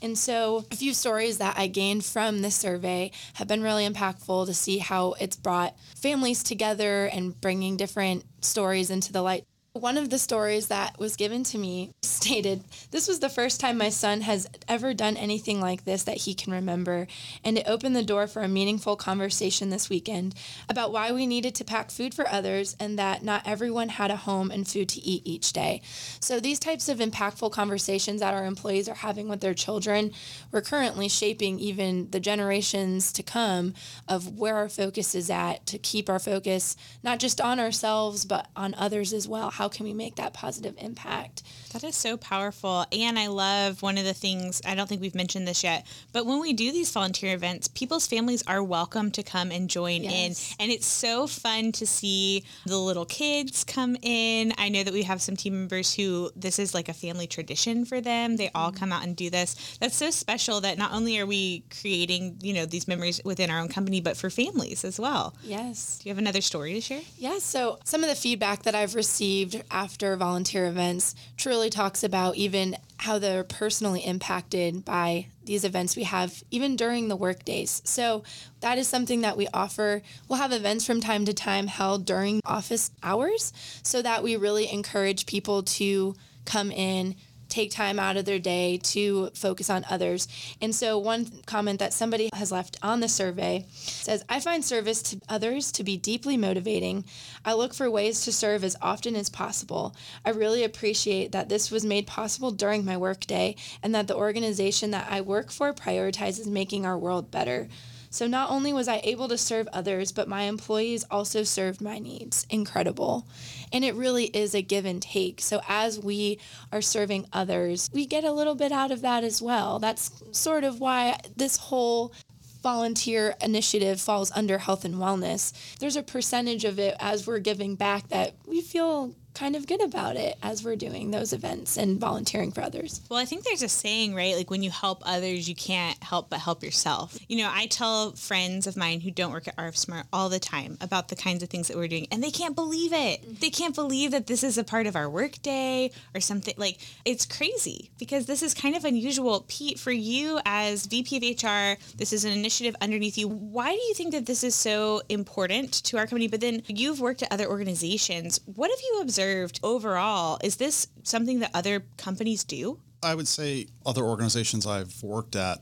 And 0.00 0.16
so 0.16 0.64
a 0.70 0.76
few 0.76 0.94
stories 0.94 1.38
that 1.38 1.58
I 1.58 1.66
gained 1.66 2.04
from 2.04 2.42
this 2.42 2.56
survey 2.56 3.10
have 3.34 3.48
been 3.48 3.62
really 3.62 3.88
impactful 3.88 4.46
to 4.46 4.54
see 4.54 4.78
how 4.78 5.14
it's 5.20 5.36
brought 5.36 5.76
families 5.96 6.42
together 6.42 7.06
and 7.06 7.40
bringing 7.40 7.76
different 7.76 8.24
stories 8.40 8.90
into 8.90 9.12
the 9.12 9.22
light. 9.22 9.44
One 9.80 9.98
of 9.98 10.08
the 10.08 10.20
stories 10.20 10.68
that 10.68 11.00
was 11.00 11.16
given 11.16 11.42
to 11.42 11.58
me 11.58 11.94
stated, 12.02 12.62
This 12.92 13.08
was 13.08 13.18
the 13.18 13.28
first 13.28 13.58
time 13.58 13.76
my 13.76 13.88
son 13.88 14.20
has 14.20 14.46
ever 14.68 14.94
done 14.94 15.16
anything 15.16 15.60
like 15.60 15.84
this 15.84 16.04
that 16.04 16.18
he 16.18 16.32
can 16.32 16.52
remember, 16.52 17.08
and 17.42 17.58
it 17.58 17.66
opened 17.66 17.96
the 17.96 18.04
door 18.04 18.28
for 18.28 18.42
a 18.42 18.48
meaningful 18.48 18.94
conversation 18.94 19.70
this 19.70 19.90
weekend 19.90 20.36
about 20.68 20.92
why 20.92 21.10
we 21.10 21.26
needed 21.26 21.56
to 21.56 21.64
pack 21.64 21.90
food 21.90 22.14
for 22.14 22.28
others 22.28 22.76
and 22.78 22.96
that 23.00 23.24
not 23.24 23.42
everyone 23.44 23.88
had 23.88 24.12
a 24.12 24.16
home 24.16 24.52
and 24.52 24.68
food 24.68 24.88
to 24.90 25.00
eat 25.00 25.22
each 25.24 25.52
day. 25.52 25.82
So, 26.20 26.38
these 26.38 26.60
types 26.60 26.88
of 26.88 26.98
impactful 26.98 27.50
conversations 27.50 28.20
that 28.20 28.32
our 28.32 28.44
employees 28.44 28.88
are 28.88 28.94
having 28.94 29.28
with 29.28 29.40
their 29.40 29.54
children, 29.54 30.12
we're 30.52 30.62
currently 30.62 31.08
shaping 31.08 31.58
even 31.58 32.12
the 32.12 32.20
generations 32.20 33.10
to 33.10 33.24
come 33.24 33.74
of 34.06 34.38
where 34.38 34.54
our 34.54 34.68
focus 34.68 35.16
is 35.16 35.30
at 35.30 35.66
to 35.66 35.78
keep 35.78 36.08
our 36.08 36.20
focus 36.20 36.76
not 37.02 37.18
just 37.18 37.40
on 37.40 37.58
ourselves, 37.58 38.24
but 38.24 38.46
on 38.54 38.72
others 38.74 39.12
as 39.12 39.26
well. 39.26 39.50
How 39.50 39.63
how 39.64 39.68
can 39.70 39.86
we 39.86 39.94
make 39.94 40.16
that 40.16 40.34
positive 40.34 40.74
impact? 40.76 41.42
That 41.72 41.82
is 41.84 41.96
so 41.96 42.18
powerful. 42.18 42.84
And 42.92 43.18
I 43.18 43.28
love 43.28 43.80
one 43.80 43.96
of 43.96 44.04
the 44.04 44.12
things, 44.12 44.60
I 44.66 44.74
don't 44.74 44.86
think 44.86 45.00
we've 45.00 45.14
mentioned 45.14 45.48
this 45.48 45.64
yet, 45.64 45.86
but 46.12 46.26
when 46.26 46.38
we 46.38 46.52
do 46.52 46.70
these 46.70 46.90
volunteer 46.90 47.34
events, 47.34 47.66
people's 47.68 48.06
families 48.06 48.44
are 48.46 48.62
welcome 48.62 49.10
to 49.12 49.22
come 49.22 49.50
and 49.50 49.70
join 49.70 50.02
yes. 50.02 50.12
in. 50.12 50.56
And 50.62 50.70
it's 50.70 50.86
so 50.86 51.26
fun 51.26 51.72
to 51.72 51.86
see 51.86 52.44
the 52.66 52.76
little 52.76 53.06
kids 53.06 53.64
come 53.64 53.96
in. 54.02 54.52
I 54.58 54.68
know 54.68 54.82
that 54.82 54.92
we 54.92 55.04
have 55.04 55.22
some 55.22 55.34
team 55.34 55.54
members 55.54 55.94
who 55.94 56.30
this 56.36 56.58
is 56.58 56.74
like 56.74 56.90
a 56.90 56.92
family 56.92 57.26
tradition 57.26 57.86
for 57.86 58.02
them. 58.02 58.36
They 58.36 58.50
all 58.54 58.68
mm-hmm. 58.68 58.76
come 58.76 58.92
out 58.92 59.02
and 59.02 59.16
do 59.16 59.30
this. 59.30 59.78
That's 59.80 59.96
so 59.96 60.10
special 60.10 60.60
that 60.60 60.76
not 60.76 60.92
only 60.92 61.18
are 61.18 61.26
we 61.26 61.64
creating, 61.80 62.36
you 62.42 62.52
know, 62.52 62.66
these 62.66 62.86
memories 62.86 63.18
within 63.24 63.50
our 63.50 63.60
own 63.60 63.68
company, 63.68 64.02
but 64.02 64.18
for 64.18 64.28
families 64.28 64.84
as 64.84 65.00
well. 65.00 65.34
Yes. 65.42 66.00
Do 66.02 66.10
you 66.10 66.14
have 66.14 66.18
another 66.18 66.42
story 66.42 66.74
to 66.74 66.82
share? 66.82 67.00
Yes. 67.16 67.44
So 67.44 67.78
some 67.84 68.04
of 68.04 68.10
the 68.10 68.14
feedback 68.14 68.64
that 68.64 68.74
I've 68.74 68.94
received 68.94 69.53
after 69.70 70.16
volunteer 70.16 70.66
events 70.66 71.14
truly 71.36 71.70
talks 71.70 72.02
about 72.02 72.36
even 72.36 72.76
how 72.98 73.18
they're 73.18 73.44
personally 73.44 74.00
impacted 74.00 74.84
by 74.84 75.26
these 75.44 75.64
events 75.64 75.96
we 75.96 76.04
have 76.04 76.42
even 76.50 76.76
during 76.76 77.08
the 77.08 77.16
work 77.16 77.44
days. 77.44 77.82
So 77.84 78.24
that 78.60 78.78
is 78.78 78.88
something 78.88 79.20
that 79.22 79.36
we 79.36 79.46
offer. 79.52 80.02
We'll 80.28 80.38
have 80.38 80.52
events 80.52 80.86
from 80.86 81.00
time 81.00 81.24
to 81.26 81.34
time 81.34 81.66
held 81.66 82.06
during 82.06 82.40
office 82.44 82.90
hours 83.02 83.52
so 83.82 84.00
that 84.02 84.22
we 84.22 84.36
really 84.36 84.72
encourage 84.72 85.26
people 85.26 85.62
to 85.62 86.14
come 86.44 86.70
in 86.70 87.16
take 87.54 87.70
time 87.70 88.00
out 88.00 88.16
of 88.16 88.24
their 88.24 88.38
day 88.40 88.78
to 88.82 89.30
focus 89.34 89.70
on 89.70 89.86
others. 89.88 90.26
And 90.60 90.74
so, 90.74 90.98
one 90.98 91.26
comment 91.46 91.78
that 91.78 91.92
somebody 91.92 92.28
has 92.34 92.50
left 92.50 92.76
on 92.82 93.00
the 93.00 93.08
survey 93.08 93.66
says, 93.70 94.24
I 94.28 94.40
find 94.40 94.64
service 94.64 95.02
to 95.02 95.20
others 95.28 95.70
to 95.72 95.84
be 95.84 95.96
deeply 95.96 96.36
motivating. 96.36 97.04
I 97.44 97.54
look 97.54 97.72
for 97.72 97.90
ways 97.90 98.22
to 98.22 98.32
serve 98.32 98.64
as 98.64 98.76
often 98.82 99.14
as 99.14 99.28
possible. 99.28 99.94
I 100.24 100.30
really 100.30 100.64
appreciate 100.64 101.32
that 101.32 101.48
this 101.48 101.70
was 101.70 101.84
made 101.84 102.06
possible 102.06 102.50
during 102.50 102.84
my 102.84 102.96
workday 102.96 103.54
and 103.82 103.94
that 103.94 104.08
the 104.08 104.16
organization 104.16 104.90
that 104.90 105.06
I 105.08 105.20
work 105.20 105.50
for 105.50 105.72
prioritizes 105.72 106.46
making 106.46 106.84
our 106.84 106.98
world 106.98 107.30
better. 107.30 107.68
So 108.14 108.28
not 108.28 108.48
only 108.48 108.72
was 108.72 108.86
I 108.86 109.00
able 109.02 109.26
to 109.26 109.36
serve 109.36 109.66
others, 109.72 110.12
but 110.12 110.28
my 110.28 110.42
employees 110.42 111.04
also 111.10 111.42
served 111.42 111.80
my 111.80 111.98
needs. 111.98 112.46
Incredible. 112.48 113.26
And 113.72 113.84
it 113.84 113.96
really 113.96 114.26
is 114.26 114.54
a 114.54 114.62
give 114.62 114.84
and 114.84 115.02
take. 115.02 115.40
So 115.40 115.60
as 115.68 115.98
we 115.98 116.38
are 116.70 116.80
serving 116.80 117.26
others, 117.32 117.90
we 117.92 118.06
get 118.06 118.22
a 118.22 118.30
little 118.30 118.54
bit 118.54 118.70
out 118.70 118.92
of 118.92 119.00
that 119.00 119.24
as 119.24 119.42
well. 119.42 119.80
That's 119.80 120.12
sort 120.30 120.62
of 120.62 120.78
why 120.78 121.18
this 121.34 121.56
whole 121.56 122.14
volunteer 122.62 123.34
initiative 123.42 124.00
falls 124.00 124.30
under 124.30 124.58
health 124.58 124.84
and 124.84 124.94
wellness. 124.94 125.52
There's 125.80 125.96
a 125.96 126.02
percentage 126.04 126.64
of 126.64 126.78
it 126.78 126.96
as 127.00 127.26
we're 127.26 127.40
giving 127.40 127.74
back 127.74 128.10
that 128.10 128.36
we 128.46 128.60
feel 128.60 129.16
kind 129.34 129.56
of 129.56 129.66
good 129.66 129.82
about 129.82 130.16
it 130.16 130.36
as 130.42 130.64
we're 130.64 130.76
doing 130.76 131.10
those 131.10 131.32
events 131.32 131.76
and 131.76 132.00
volunteering 132.00 132.52
for 132.52 132.60
others. 132.60 133.00
Well, 133.10 133.18
I 133.18 133.24
think 133.24 133.44
there's 133.44 133.62
a 133.62 133.68
saying, 133.68 134.14
right? 134.14 134.36
Like 134.36 134.50
when 134.50 134.62
you 134.62 134.70
help 134.70 135.02
others, 135.04 135.48
you 135.48 135.56
can't 135.56 136.00
help 136.02 136.30
but 136.30 136.38
help 136.38 136.62
yourself. 136.62 137.18
You 137.28 137.38
know, 137.38 137.50
I 137.52 137.66
tell 137.66 138.12
friends 138.12 138.66
of 138.66 138.76
mine 138.76 139.00
who 139.00 139.10
don't 139.10 139.32
work 139.32 139.48
at 139.48 139.56
RF 139.56 139.76
Smart 139.76 140.06
all 140.12 140.28
the 140.28 140.38
time 140.38 140.78
about 140.80 141.08
the 141.08 141.16
kinds 141.16 141.42
of 141.42 141.48
things 141.48 141.68
that 141.68 141.76
we're 141.76 141.88
doing, 141.88 142.06
and 142.12 142.22
they 142.22 142.30
can't 142.30 142.54
believe 142.54 142.92
it. 142.92 143.22
Mm-hmm. 143.22 143.34
They 143.40 143.50
can't 143.50 143.74
believe 143.74 144.12
that 144.12 144.28
this 144.28 144.44
is 144.44 144.56
a 144.56 144.64
part 144.64 144.86
of 144.86 144.94
our 144.94 145.10
workday 145.10 145.90
or 146.14 146.20
something. 146.20 146.54
Like 146.56 146.78
it's 147.04 147.26
crazy 147.26 147.90
because 147.98 148.26
this 148.26 148.42
is 148.42 148.54
kind 148.54 148.76
of 148.76 148.84
unusual. 148.84 149.44
Pete, 149.48 149.78
for 149.78 149.92
you 149.92 150.40
as 150.46 150.86
VP 150.86 151.16
of 151.16 151.42
HR, 151.42 151.80
this 151.96 152.12
is 152.12 152.24
an 152.24 152.32
initiative 152.32 152.76
underneath 152.80 153.18
you. 153.18 153.28
Why 153.28 153.72
do 153.74 153.82
you 153.82 153.94
think 153.94 154.12
that 154.12 154.26
this 154.26 154.44
is 154.44 154.54
so 154.54 155.02
important 155.08 155.72
to 155.84 155.98
our 155.98 156.06
company? 156.06 156.28
But 156.28 156.40
then 156.40 156.62
you've 156.68 157.00
worked 157.00 157.22
at 157.22 157.32
other 157.32 157.48
organizations. 157.48 158.38
What 158.46 158.70
have 158.70 158.80
you 158.80 159.00
observed? 159.02 159.23
Observed 159.24 159.60
overall, 159.62 160.38
is 160.42 160.56
this 160.56 160.88
something 161.02 161.40
that 161.40 161.50
other 161.54 161.84
companies 161.96 162.44
do? 162.44 162.80
I 163.02 163.14
would 163.14 163.28
say 163.28 163.66
other 163.84 164.02
organizations 164.02 164.66
I've 164.66 165.02
worked 165.02 165.36
at, 165.36 165.58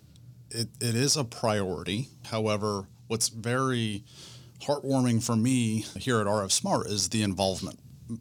it, 0.50 0.68
it 0.80 0.94
is 0.94 1.16
a 1.16 1.24
priority. 1.24 2.08
However, 2.26 2.86
what's 3.08 3.28
very 3.28 4.04
heartwarming 4.60 5.22
for 5.22 5.34
me 5.34 5.84
here 5.98 6.20
at 6.20 6.26
RF 6.26 6.52
Smart 6.52 6.86
is 6.86 7.08
the 7.08 7.22
involvement. 7.22 7.78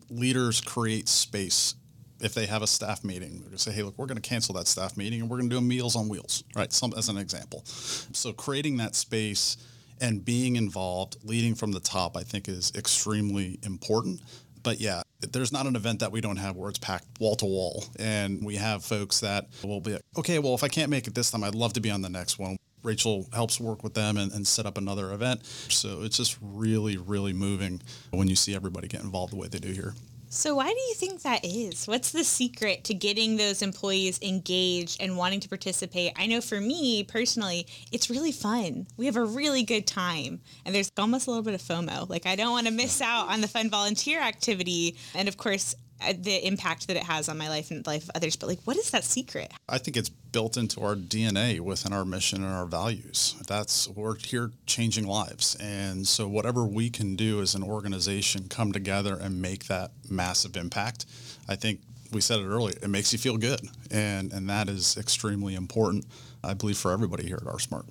Leaders 0.10 0.62
create 0.62 1.08
space 1.08 1.76
if 2.20 2.36
they 2.36 2.46
have 2.46 2.62
a 2.62 2.68
staff 2.68 3.04
meeting, 3.04 3.32
they're 3.32 3.48
going 3.48 3.52
to 3.54 3.58
say, 3.58 3.72
hey, 3.72 3.82
look, 3.82 3.98
we're 3.98 4.06
going 4.06 4.22
to 4.22 4.22
cancel 4.22 4.54
that 4.54 4.68
staff 4.68 4.96
meeting 4.96 5.22
and 5.22 5.30
we're 5.30 5.38
going 5.38 5.50
to 5.50 5.56
do 5.56 5.58
a 5.58 5.62
Meals 5.62 5.96
on 5.96 6.08
Wheels, 6.08 6.44
right? 6.56 6.72
Some, 6.72 6.94
as 6.96 7.10
an 7.10 7.18
example. 7.18 7.64
So 7.66 8.32
creating 8.32 8.78
that 8.78 8.94
space 8.94 9.58
and 10.00 10.24
being 10.24 10.56
involved, 10.56 11.18
leading 11.24 11.56
from 11.56 11.72
the 11.72 11.80
top, 11.80 12.16
I 12.16 12.22
think 12.22 12.48
is 12.48 12.72
extremely 12.76 13.58
important. 13.64 14.22
But 14.62 14.80
yeah, 14.80 15.02
there's 15.22 15.52
not 15.52 15.66
an 15.66 15.76
event 15.76 16.00
that 16.00 16.12
we 16.12 16.22
don't 16.22 16.38
have 16.38 16.56
where 16.56 16.70
it's 16.70 16.80
packed 16.80 17.06
wall 17.20 17.36
to 17.38 17.46
wall. 17.46 17.86
And 18.00 18.44
we 18.44 18.56
have 18.56 18.84
folks 18.84 19.20
that 19.22 19.48
will 19.64 19.82
be 19.82 19.94
like, 19.94 20.02
okay, 20.18 20.40
well, 20.40 20.54
if 20.56 20.64
I 20.64 20.68
can't 20.68 20.90
make 20.90 21.08
it 21.08 21.16
this 21.16 21.32
time, 21.32 21.44
I'd 21.44 21.56
love 21.56 21.74
to 21.74 21.82
be 21.82 21.92
on 21.92 22.02
the 22.02 22.10
next 22.10 22.40
one. 22.40 22.58
Rachel 22.84 23.28
helps 23.32 23.60
work 23.60 23.84
with 23.84 23.94
them 23.94 24.18
and, 24.18 24.32
and, 24.32 24.48
set 24.48 24.66
up 24.66 24.76
another 24.76 25.12
event. 25.12 25.46
So 25.46 26.02
it's 26.02 26.18
just 26.18 26.38
really, 26.42 26.98
really 26.98 27.32
moving 27.32 27.80
when 28.10 28.28
you 28.28 28.36
see 28.36 28.56
everybody 28.56 28.88
get 28.88 29.02
involved 29.02 29.34
the 29.34 29.38
way 29.38 29.48
they 29.48 29.60
do 29.60 29.72
here. 29.72 29.94
So, 30.34 30.56
why 30.56 30.70
do 30.70 30.80
you 30.80 30.94
think 30.94 31.24
that 31.24 31.44
is? 31.44 31.90
What's 31.90 32.14
the 32.14 32.24
secret 32.24 32.86
to 32.86 32.94
getting 32.94 33.36
those 33.36 33.62
employees 33.62 34.18
engaged 34.22 35.02
and 35.02 35.18
wanting 35.18 35.42
to 35.42 35.50
participate? 35.50 36.14
I 36.16 36.26
know 36.26 36.40
for 36.40 36.62
me 36.62 37.04
personally, 37.04 37.68
it's 37.92 38.10
really 38.10 38.32
fun. 38.32 38.88
We 38.96 39.08
have 39.08 39.18
a 39.18 39.26
really 39.26 39.64
good 39.64 39.86
time, 39.86 40.40
and 40.64 40.74
there's 40.74 40.90
almost 40.98 41.28
a 41.28 41.32
little 41.32 41.44
bit 41.44 41.54
of 41.54 41.62
FOMO. 41.62 42.08
Like, 42.08 42.26
I 42.26 42.38
don't 42.38 42.52
want 42.52 42.66
to 42.68 42.72
miss 42.72 43.02
out 43.02 43.28
on 43.28 43.42
the 43.42 43.48
fun 43.50 43.70
volunteer 43.70 44.22
activity. 44.22 44.96
And 45.14 45.28
of 45.28 45.36
course, 45.36 45.76
Uh, 46.02 46.14
the 46.18 46.46
impact 46.46 46.88
that 46.88 46.98
it 46.98 47.04
has 47.04 47.30
on 47.30 47.38
my 47.38 47.50
life 47.50 47.72
and 47.72 47.84
the 47.84 47.90
life 47.90 48.04
of 48.04 48.12
others. 48.16 48.36
But 48.36 48.48
like, 48.48 48.60
what 48.66 48.78
is 48.78 48.90
that 48.92 49.04
secret? 49.04 49.52
I 49.70 49.78
think 49.78 49.98
it's 49.98 50.10
built 50.10 50.58
into 50.58 50.82
our 50.82 50.96
DNA 50.96 51.60
within 51.60 51.94
our 51.94 52.06
mission 52.06 52.44
and 52.44 52.54
our 52.54 52.66
values. 52.66 53.36
That's 53.48 53.88
we're 53.90 54.18
here 54.18 54.52
changing 54.66 55.06
lives, 55.06 55.56
and 55.60 56.08
so 56.08 56.28
whatever 56.28 56.66
we 56.66 56.90
can 56.90 57.16
do 57.16 57.42
as 57.42 57.56
an 57.56 57.64
organization 57.64 58.48
come 58.50 58.72
together 58.72 59.18
and 59.20 59.42
make 59.42 59.66
that 59.66 59.92
massive 60.10 60.58
impact. 60.58 61.06
I 61.48 61.56
think 61.56 61.82
we 62.12 62.22
said 62.22 62.40
it 62.40 62.46
earlier, 62.46 62.76
it 62.82 62.90
makes 62.90 63.14
you 63.14 63.20
feel 63.20 63.38
good. 63.38 63.62
And, 63.90 64.32
and 64.34 64.50
that 64.50 64.70
is 64.70 64.98
extremely 64.98 65.56
important, 65.56 66.06
I 66.44 66.54
believe, 66.54 66.78
for 66.78 66.92
everybody 66.92 67.26
here 67.26 67.38
at 67.38 67.44
RF 67.44 67.62
Smart. 67.62 67.86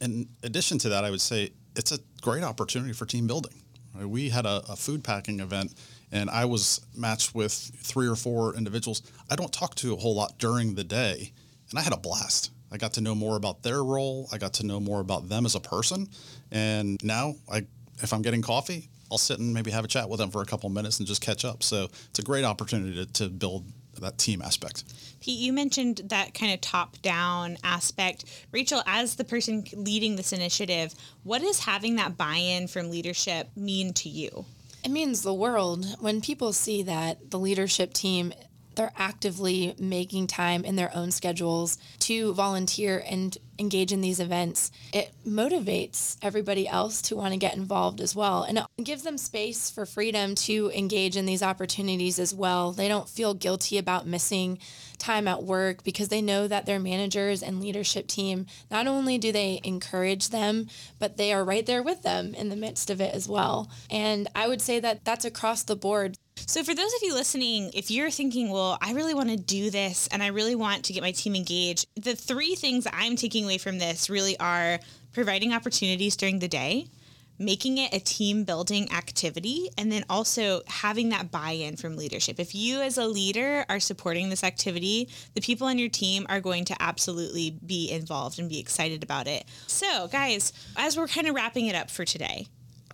In 0.00 0.28
addition 0.42 0.78
to 0.78 0.90
that, 0.90 1.04
I 1.04 1.10
would 1.10 1.20
say 1.20 1.50
it's 1.74 1.92
a 1.92 1.98
great 2.20 2.44
opportunity 2.44 2.92
for 2.92 3.06
team 3.06 3.26
building. 3.26 3.62
We 3.94 4.28
had 4.28 4.44
a, 4.44 4.62
a 4.68 4.76
food 4.76 5.02
packing 5.02 5.40
event 5.40 5.74
and 6.12 6.30
I 6.30 6.44
was 6.44 6.80
matched 6.94 7.34
with 7.34 7.52
three 7.52 8.08
or 8.08 8.16
four 8.16 8.54
individuals 8.54 9.02
I 9.30 9.36
don't 9.36 9.52
talk 9.52 9.74
to 9.76 9.94
a 9.94 9.96
whole 9.96 10.14
lot 10.14 10.38
during 10.38 10.74
the 10.74 10.84
day. 10.84 11.32
And 11.70 11.78
I 11.78 11.82
had 11.82 11.92
a 11.92 11.96
blast. 11.96 12.52
I 12.70 12.76
got 12.76 12.92
to 12.94 13.00
know 13.00 13.14
more 13.14 13.36
about 13.36 13.62
their 13.62 13.82
role. 13.82 14.28
I 14.32 14.38
got 14.38 14.54
to 14.54 14.66
know 14.66 14.78
more 14.78 15.00
about 15.00 15.28
them 15.28 15.46
as 15.46 15.54
a 15.54 15.60
person. 15.60 16.08
And 16.50 17.02
now 17.02 17.34
I 17.50 17.66
if 18.02 18.12
I'm 18.12 18.22
getting 18.22 18.42
coffee, 18.42 18.88
I'll 19.10 19.18
sit 19.18 19.38
and 19.38 19.54
maybe 19.54 19.70
have 19.70 19.84
a 19.84 19.88
chat 19.88 20.08
with 20.08 20.18
them 20.18 20.30
for 20.30 20.42
a 20.42 20.44
couple 20.44 20.68
minutes 20.68 20.98
and 20.98 21.08
just 21.08 21.22
catch 21.22 21.44
up. 21.44 21.62
So 21.62 21.84
it's 21.84 22.18
a 22.18 22.22
great 22.22 22.44
opportunity 22.44 23.04
to, 23.04 23.12
to 23.14 23.28
build 23.28 23.64
that 24.00 24.18
team 24.18 24.42
aspect. 24.42 24.84
Pete, 25.20 25.38
you 25.38 25.52
mentioned 25.52 26.02
that 26.06 26.34
kind 26.34 26.52
of 26.52 26.60
top 26.60 27.00
down 27.02 27.56
aspect. 27.64 28.24
Rachel, 28.52 28.82
as 28.86 29.16
the 29.16 29.24
person 29.24 29.64
leading 29.74 30.16
this 30.16 30.32
initiative, 30.32 30.94
what 31.22 31.40
does 31.40 31.60
having 31.60 31.96
that 31.96 32.18
buy 32.18 32.36
in 32.36 32.68
from 32.68 32.90
leadership 32.90 33.48
mean 33.56 33.92
to 33.94 34.08
you? 34.08 34.44
It 34.86 34.92
means 34.92 35.22
the 35.22 35.34
world. 35.34 35.84
When 35.98 36.20
people 36.20 36.52
see 36.52 36.84
that 36.84 37.32
the 37.32 37.40
leadership 37.40 37.92
team 37.92 38.32
they're 38.76 38.92
actively 38.96 39.74
making 39.78 40.26
time 40.26 40.64
in 40.64 40.76
their 40.76 40.94
own 40.94 41.10
schedules 41.10 41.78
to 42.00 42.32
volunteer 42.34 43.02
and 43.08 43.36
engage 43.58 43.92
in 43.92 44.00
these 44.00 44.20
events, 44.20 44.70
it 44.92 45.12
motivates 45.26 46.16
everybody 46.22 46.68
else 46.68 47.00
to 47.02 47.16
want 47.16 47.32
to 47.32 47.38
get 47.38 47.56
involved 47.56 48.00
as 48.00 48.14
well. 48.14 48.42
And 48.42 48.58
it 48.58 48.84
gives 48.84 49.02
them 49.02 49.18
space 49.18 49.70
for 49.70 49.86
freedom 49.86 50.34
to 50.34 50.70
engage 50.74 51.16
in 51.16 51.26
these 51.26 51.42
opportunities 51.42 52.18
as 52.18 52.34
well. 52.34 52.72
They 52.72 52.88
don't 52.88 53.08
feel 53.08 53.34
guilty 53.34 53.78
about 53.78 54.06
missing 54.06 54.58
time 54.98 55.28
at 55.28 55.42
work 55.42 55.84
because 55.84 56.08
they 56.08 56.22
know 56.22 56.48
that 56.48 56.66
their 56.66 56.78
managers 56.78 57.42
and 57.42 57.60
leadership 57.60 58.06
team 58.06 58.46
not 58.70 58.86
only 58.86 59.18
do 59.18 59.32
they 59.32 59.60
encourage 59.64 60.28
them, 60.30 60.68
but 60.98 61.16
they 61.16 61.32
are 61.32 61.44
right 61.44 61.66
there 61.66 61.82
with 61.82 62.02
them 62.02 62.34
in 62.34 62.48
the 62.48 62.56
midst 62.56 62.90
of 62.90 63.00
it 63.00 63.14
as 63.14 63.28
well. 63.28 63.70
And 63.90 64.28
I 64.34 64.48
would 64.48 64.60
say 64.60 64.80
that 64.80 65.04
that's 65.04 65.24
across 65.24 65.62
the 65.62 65.76
board. 65.76 66.16
So, 66.56 66.62
for 66.62 66.74
those 66.74 66.94
of 66.94 67.02
you 67.02 67.12
listening, 67.12 67.70
if 67.74 67.90
you're 67.90 68.10
thinking, 68.10 68.50
well, 68.50 68.78
I 68.80 68.92
really 68.92 69.14
want 69.14 69.30
to 69.30 69.36
do 69.36 69.68
this 69.68 70.08
and 70.12 70.22
I 70.22 70.28
really 70.28 70.54
want 70.54 70.84
to 70.84 70.92
get 70.92 71.02
my 71.02 71.10
team 71.10 71.34
engaged, 71.34 71.86
the 71.96 72.14
three 72.14 72.54
things 72.54 72.86
I'm 72.92 73.16
taking 73.16 73.44
away 73.44 73.58
from 73.58 73.78
this 73.78 74.08
really 74.08 74.38
are 74.38 74.78
providing 75.12 75.52
opportunities 75.52 76.14
during 76.14 76.38
the 76.38 76.46
day, 76.46 76.86
making 77.38 77.78
it 77.78 77.92
a 77.92 77.98
team 77.98 78.44
building 78.44 78.92
activity, 78.92 79.70
and 79.76 79.90
then 79.90 80.04
also 80.08 80.62
having 80.68 81.08
that 81.08 81.32
buy 81.32 81.50
in 81.50 81.76
from 81.76 81.96
leadership. 81.96 82.38
If 82.38 82.54
you, 82.54 82.80
as 82.80 82.96
a 82.96 83.06
leader, 83.06 83.66
are 83.68 83.80
supporting 83.80 84.30
this 84.30 84.44
activity, 84.44 85.08
the 85.34 85.40
people 85.40 85.66
on 85.66 85.78
your 85.78 85.88
team 85.88 86.26
are 86.28 86.40
going 86.40 86.64
to 86.66 86.76
absolutely 86.80 87.58
be 87.66 87.90
involved 87.90 88.38
and 88.38 88.48
be 88.48 88.60
excited 88.60 89.02
about 89.02 89.26
it. 89.26 89.44
So, 89.66 90.06
guys, 90.08 90.52
as 90.76 90.96
we're 90.96 91.08
kind 91.08 91.26
of 91.26 91.34
wrapping 91.34 91.66
it 91.66 91.74
up 91.74 91.90
for 91.90 92.04
today, 92.04 92.46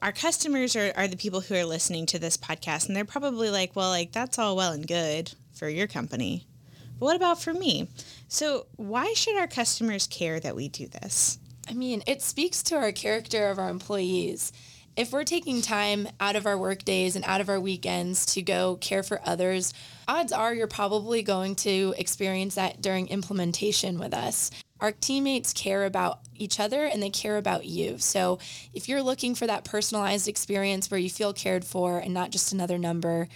our 0.03 0.13
customers 0.13 0.75
are, 0.75 0.93
are 0.97 1.07
the 1.07 1.17
people 1.17 1.41
who 1.41 1.55
are 1.55 1.65
listening 1.65 2.07
to 2.07 2.19
this 2.19 2.37
podcast 2.37 2.89
and 2.89 2.97
they're 2.97 3.05
probably 3.05 3.49
like 3.49 3.75
well 3.77 3.89
like 3.89 4.13
that's 4.13 4.39
all 4.39 4.57
well 4.57 4.73
and 4.73 4.87
good 4.87 5.33
for 5.55 5.69
your 5.69 5.87
company 5.87 6.45
but 6.99 7.07
what 7.07 7.17
about 7.17 7.43
for 7.43 7.53
me? 7.53 7.89
So 8.29 8.67
why 8.77 9.13
should 9.15 9.37
our 9.37 9.49
customers 9.49 10.07
care 10.07 10.39
that 10.39 10.55
we 10.55 10.69
do 10.69 10.87
this? 10.87 11.39
I 11.69 11.75
mean 11.75 12.03
it 12.07 12.23
speaks 12.23 12.63
to 12.65 12.77
our 12.77 12.93
character 12.93 13.49
of 13.49 13.59
our 13.59 13.71
employees. 13.71 14.53
If 14.95 15.11
we're 15.11 15.25
taking 15.25 15.63
time 15.63 16.07
out 16.21 16.37
of 16.37 16.47
our 16.47 16.59
work 16.59 16.85
days 16.85 17.17
and 17.17 17.25
out 17.25 17.41
of 17.41 17.49
our 17.49 17.59
weekends 17.59 18.27
to 18.35 18.43
go 18.43 18.77
care 18.77 19.03
for 19.03 19.21
others 19.25 19.75
odds 20.07 20.33
are 20.33 20.55
you're 20.55 20.67
probably 20.67 21.23
going 21.23 21.55
to 21.57 21.95
experience 21.97 22.57
that 22.57 22.83
during 22.83 23.09
implementation 23.09 23.99
with 23.99 24.15
us 24.15 24.51
our 24.83 24.93
teammates 24.93 25.53
care 25.53 25.85
about 25.85 26.19
each 26.37 26.59
other 26.59 26.85
and 26.85 27.01
they 27.01 27.09
care 27.09 27.39
about 27.39 27.65
you. 27.65 27.99
So 27.99 28.41
if 28.75 28.89
you're 28.89 29.01
looking 29.01 29.37
for 29.37 29.47
that 29.47 29.65
personalized 29.65 30.27
experience 30.27 30.91
where 30.91 30.99
you 30.99 31.09
feel 31.09 31.33
cared 31.33 31.65
for 31.65 31.99
and 31.99 32.13
not 32.13 32.31
just 32.31 32.53
another 32.53 32.79
number, 32.79 33.29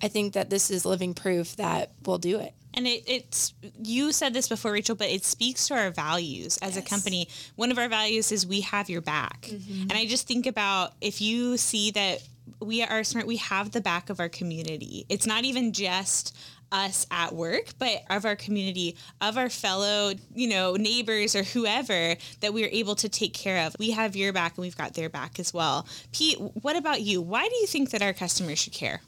I 0.00 0.08
think 0.08 0.34
that 0.34 0.50
this 0.50 0.70
is 0.70 0.86
living 0.86 1.12
proof 1.12 1.56
that 1.56 1.90
we'll 2.06 2.18
do 2.18 2.38
it. 2.38 2.54
And 2.74 2.86
it, 2.86 3.02
it's 3.06 3.54
you 3.82 4.12
said 4.12 4.34
this 4.34 4.48
before, 4.48 4.72
Rachel, 4.72 4.94
but 4.94 5.08
it 5.08 5.24
speaks 5.24 5.66
to 5.68 5.74
our 5.74 5.90
values 5.90 6.58
as 6.58 6.76
yes. 6.76 6.84
a 6.84 6.88
company. 6.88 7.28
One 7.56 7.72
of 7.72 7.78
our 7.78 7.88
values 7.88 8.30
is 8.30 8.46
we 8.46 8.60
have 8.62 8.88
your 8.88 9.00
back. 9.00 9.42
Mm-hmm. 9.42 9.82
And 9.82 9.92
I 9.92 10.06
just 10.06 10.28
think 10.28 10.46
about 10.46 10.92
if 11.00 11.20
you 11.20 11.56
see 11.56 11.90
that 11.92 12.22
we 12.60 12.82
are 12.82 13.02
smart, 13.02 13.26
we 13.26 13.36
have 13.38 13.72
the 13.72 13.80
back 13.80 14.10
of 14.10 14.20
our 14.20 14.28
community. 14.28 15.06
It's 15.08 15.26
not 15.26 15.44
even 15.44 15.72
just 15.72 16.36
us 16.72 17.06
at 17.10 17.34
work, 17.34 17.70
but 17.78 18.02
of 18.10 18.24
our 18.24 18.36
community, 18.36 18.96
of 19.20 19.36
our 19.38 19.50
fellow, 19.50 20.12
you 20.34 20.48
know, 20.48 20.74
neighbors 20.74 21.34
or 21.36 21.42
whoever 21.42 22.16
that 22.40 22.52
we 22.52 22.64
are 22.64 22.70
able 22.72 22.94
to 22.96 23.08
take 23.08 23.34
care 23.34 23.66
of. 23.66 23.76
We 23.78 23.90
have 23.92 24.16
your 24.16 24.32
back 24.32 24.56
and 24.56 24.62
we've 24.62 24.76
got 24.76 24.94
their 24.94 25.08
back 25.08 25.38
as 25.38 25.54
well. 25.54 25.86
Pete, 26.12 26.38
what 26.38 26.76
about 26.76 27.02
you? 27.02 27.20
Why 27.20 27.48
do 27.48 27.54
you 27.56 27.66
think 27.66 27.90
that 27.90 28.02
our 28.02 28.12
customers 28.12 28.58
should 28.58 28.72
care? 28.72 29.00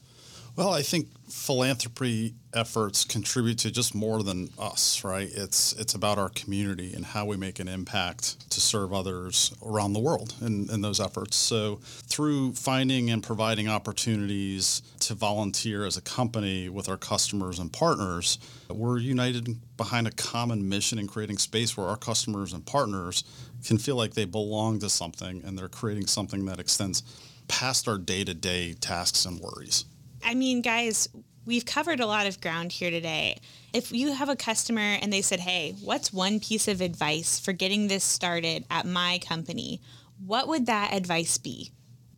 Well, 0.57 0.73
I 0.73 0.81
think 0.81 1.09
philanthropy 1.29 2.35
efforts 2.55 3.05
contribute 3.05 3.59
to 3.59 3.71
just 3.71 3.95
more 3.95 4.23
than 4.23 4.49
us, 4.59 5.05
right? 5.05 5.29
It's 5.31 5.75
it's 5.75 5.92
about 5.92 6.16
our 6.16 6.31
community 6.31 6.95
and 6.95 7.05
how 7.05 7.27
we 7.27 7.37
make 7.37 7.59
an 7.59 7.69
impact 7.69 8.49
to 8.49 8.61
serve 8.62 8.95
others 8.95 9.55
around 9.62 9.92
the 9.92 10.01
world 10.01 10.33
in, 10.40 10.71
in 10.71 10.81
those 10.81 10.99
efforts. 10.99 11.37
So 11.37 11.81
through 11.83 12.55
finding 12.55 13.11
and 13.11 13.23
providing 13.23 13.69
opportunities 13.69 14.81
to 15.01 15.12
volunteer 15.12 15.85
as 15.85 15.99
a 15.99 16.01
company 16.01 16.71
with 16.71 16.88
our 16.88 16.97
customers 16.97 17.59
and 17.59 17.71
partners, 17.71 18.38
we're 18.71 18.97
united 18.97 19.59
behind 19.77 20.07
a 20.07 20.12
common 20.12 20.66
mission 20.66 20.99
in 20.99 21.07
creating 21.07 21.37
space 21.37 21.77
where 21.77 21.87
our 21.87 21.99
customers 21.99 22.55
and 22.55 22.64
partners 22.64 23.25
can 23.66 23.77
feel 23.77 23.97
like 23.97 24.14
they 24.14 24.25
belong 24.25 24.79
to 24.79 24.88
something 24.88 25.42
and 25.45 25.59
they're 25.59 25.69
creating 25.69 26.07
something 26.07 26.47
that 26.47 26.59
extends 26.59 27.03
past 27.47 27.87
our 27.87 27.99
day-to-day 27.99 28.73
tasks 28.81 29.27
and 29.27 29.38
worries. 29.38 29.85
I 30.24 30.35
mean, 30.35 30.62
guys, 30.62 31.09
we've 31.44 31.64
covered 31.64 32.00
a 32.00 32.07
lot 32.07 32.26
of 32.26 32.40
ground 32.40 32.72
here 32.72 32.90
today. 32.90 33.38
If 33.72 33.92
you 33.92 34.12
have 34.12 34.29
a 34.29 34.37
customer 34.37 34.81
and 35.00 35.12
they 35.12 35.22
said, 35.22 35.40
hey, 35.40 35.74
what's 35.83 36.12
one 36.12 36.40
piece 36.40 36.68
of 36.68 36.81
advice 36.81 37.38
for 37.38 37.52
getting 37.52 37.88
this 37.88 38.05
started 38.05 38.64
at 38.70 38.87
my 38.87 39.20
company? 39.26 39.81
What 40.24 40.48
would 40.48 40.66
that 40.66 40.92
advice 40.92 41.38
be? 41.38 41.70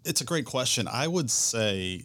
It's 0.04 0.20
a 0.20 0.24
great 0.24 0.46
question. 0.46 0.88
I 0.88 1.06
would 1.06 1.30
say 1.30 2.04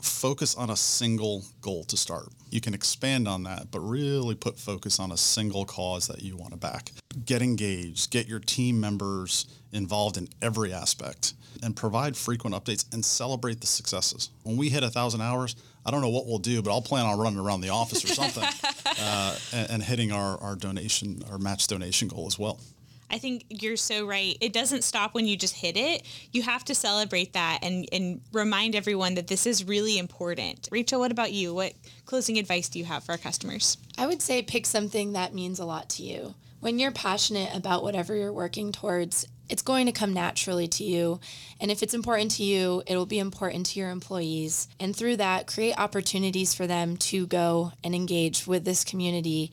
focus 0.00 0.54
on 0.54 0.70
a 0.70 0.76
single 0.76 1.44
goal 1.60 1.84
to 1.84 1.96
start. 1.96 2.28
You 2.50 2.60
can 2.60 2.74
expand 2.74 3.28
on 3.28 3.42
that, 3.44 3.70
but 3.70 3.80
really 3.80 4.34
put 4.34 4.58
focus 4.58 4.98
on 4.98 5.12
a 5.12 5.16
single 5.16 5.64
cause 5.64 6.06
that 6.08 6.22
you 6.22 6.36
want 6.36 6.52
to 6.52 6.58
back. 6.58 6.92
Get 7.24 7.42
engaged, 7.42 8.10
get 8.10 8.28
your 8.28 8.38
team 8.38 8.80
members 8.80 9.46
involved 9.72 10.16
in 10.16 10.28
every 10.40 10.72
aspect 10.72 11.34
and 11.62 11.74
provide 11.74 12.16
frequent 12.16 12.54
updates 12.54 12.84
and 12.92 13.04
celebrate 13.04 13.60
the 13.60 13.66
successes. 13.66 14.30
When 14.44 14.56
we 14.56 14.68
hit 14.68 14.82
a 14.82 14.90
thousand 14.90 15.20
hours, 15.20 15.56
I 15.84 15.90
don't 15.90 16.00
know 16.00 16.10
what 16.10 16.26
we'll 16.26 16.38
do, 16.38 16.62
but 16.62 16.70
I'll 16.70 16.82
plan 16.82 17.06
on 17.06 17.18
running 17.18 17.38
around 17.38 17.60
the 17.62 17.70
office 17.70 18.04
or 18.04 18.08
something 18.08 18.44
uh, 19.00 19.36
and, 19.52 19.70
and, 19.70 19.82
hitting 19.82 20.12
our, 20.12 20.38
our 20.38 20.54
donation, 20.54 21.22
our 21.30 21.38
match 21.38 21.66
donation 21.66 22.08
goal 22.08 22.26
as 22.26 22.38
well. 22.38 22.60
I 23.10 23.18
think 23.18 23.44
you're 23.48 23.76
so 23.76 24.06
right. 24.06 24.36
It 24.40 24.52
doesn't 24.52 24.84
stop 24.84 25.14
when 25.14 25.26
you 25.26 25.36
just 25.36 25.54
hit 25.54 25.76
it. 25.76 26.02
You 26.32 26.42
have 26.42 26.64
to 26.66 26.74
celebrate 26.74 27.32
that 27.32 27.60
and, 27.62 27.86
and 27.92 28.20
remind 28.32 28.74
everyone 28.74 29.14
that 29.14 29.28
this 29.28 29.46
is 29.46 29.64
really 29.64 29.98
important. 29.98 30.68
Rachel, 30.70 31.00
what 31.00 31.12
about 31.12 31.32
you? 31.32 31.54
What 31.54 31.72
closing 32.04 32.38
advice 32.38 32.68
do 32.68 32.78
you 32.78 32.84
have 32.84 33.04
for 33.04 33.12
our 33.12 33.18
customers? 33.18 33.78
I 33.96 34.06
would 34.06 34.22
say 34.22 34.42
pick 34.42 34.66
something 34.66 35.12
that 35.12 35.34
means 35.34 35.58
a 35.58 35.64
lot 35.64 35.88
to 35.90 36.02
you. 36.02 36.34
When 36.60 36.78
you're 36.78 36.90
passionate 36.90 37.54
about 37.54 37.82
whatever 37.82 38.16
you're 38.16 38.32
working 38.32 38.72
towards, 38.72 39.26
it's 39.48 39.62
going 39.62 39.86
to 39.86 39.92
come 39.92 40.12
naturally 40.12 40.68
to 40.68 40.84
you. 40.84 41.20
And 41.60 41.70
if 41.70 41.82
it's 41.82 41.94
important 41.94 42.32
to 42.32 42.42
you, 42.42 42.82
it 42.86 42.96
will 42.96 43.06
be 43.06 43.18
important 43.18 43.66
to 43.66 43.80
your 43.80 43.90
employees. 43.90 44.68
And 44.78 44.94
through 44.94 45.16
that, 45.16 45.46
create 45.46 45.78
opportunities 45.78 46.54
for 46.54 46.66
them 46.66 46.96
to 46.98 47.26
go 47.26 47.72
and 47.82 47.94
engage 47.94 48.46
with 48.46 48.64
this 48.64 48.84
community. 48.84 49.52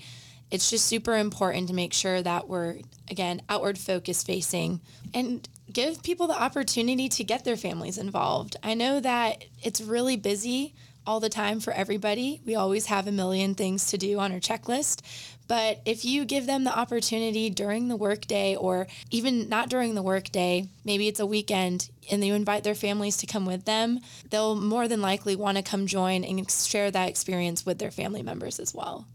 It's 0.55 0.69
just 0.69 0.85
super 0.85 1.17
important 1.17 1.67
to 1.67 1.73
make 1.73 1.91
sure 1.91 2.21
that 2.21 2.47
we're, 2.47 2.77
again, 3.11 3.41
outward 3.49 3.77
focus 3.77 4.23
facing 4.23 4.79
and 5.13 5.45
give 5.69 6.01
people 6.01 6.27
the 6.27 6.41
opportunity 6.41 7.09
to 7.09 7.25
get 7.25 7.43
their 7.43 7.57
families 7.57 7.97
involved. 7.97 8.55
I 8.63 8.73
know 8.73 9.01
that 9.01 9.43
it's 9.61 9.81
really 9.81 10.15
busy 10.15 10.73
all 11.05 11.19
the 11.19 11.27
time 11.27 11.59
for 11.59 11.73
everybody. 11.73 12.39
We 12.45 12.55
always 12.55 12.85
have 12.85 13.05
a 13.05 13.11
million 13.11 13.53
things 13.53 13.87
to 13.87 13.97
do 13.97 14.17
on 14.17 14.31
our 14.31 14.39
checklist. 14.39 15.01
But 15.49 15.81
if 15.83 16.05
you 16.05 16.23
give 16.23 16.45
them 16.45 16.63
the 16.63 16.79
opportunity 16.79 17.49
during 17.49 17.89
the 17.89 17.97
workday 17.97 18.55
or 18.55 18.87
even 19.11 19.49
not 19.49 19.67
during 19.67 19.93
the 19.93 20.01
workday, 20.01 20.69
maybe 20.85 21.09
it's 21.09 21.19
a 21.19 21.25
weekend 21.25 21.89
and 22.09 22.23
you 22.23 22.33
invite 22.33 22.63
their 22.63 22.75
families 22.75 23.17
to 23.17 23.27
come 23.27 23.45
with 23.45 23.65
them, 23.65 23.99
they'll 24.29 24.55
more 24.55 24.87
than 24.87 25.01
likely 25.01 25.35
want 25.35 25.57
to 25.57 25.63
come 25.63 25.85
join 25.85 26.23
and 26.23 26.49
share 26.49 26.91
that 26.91 27.09
experience 27.09 27.65
with 27.65 27.77
their 27.77 27.91
family 27.91 28.23
members 28.23 28.57
as 28.57 28.73
well. 28.73 29.05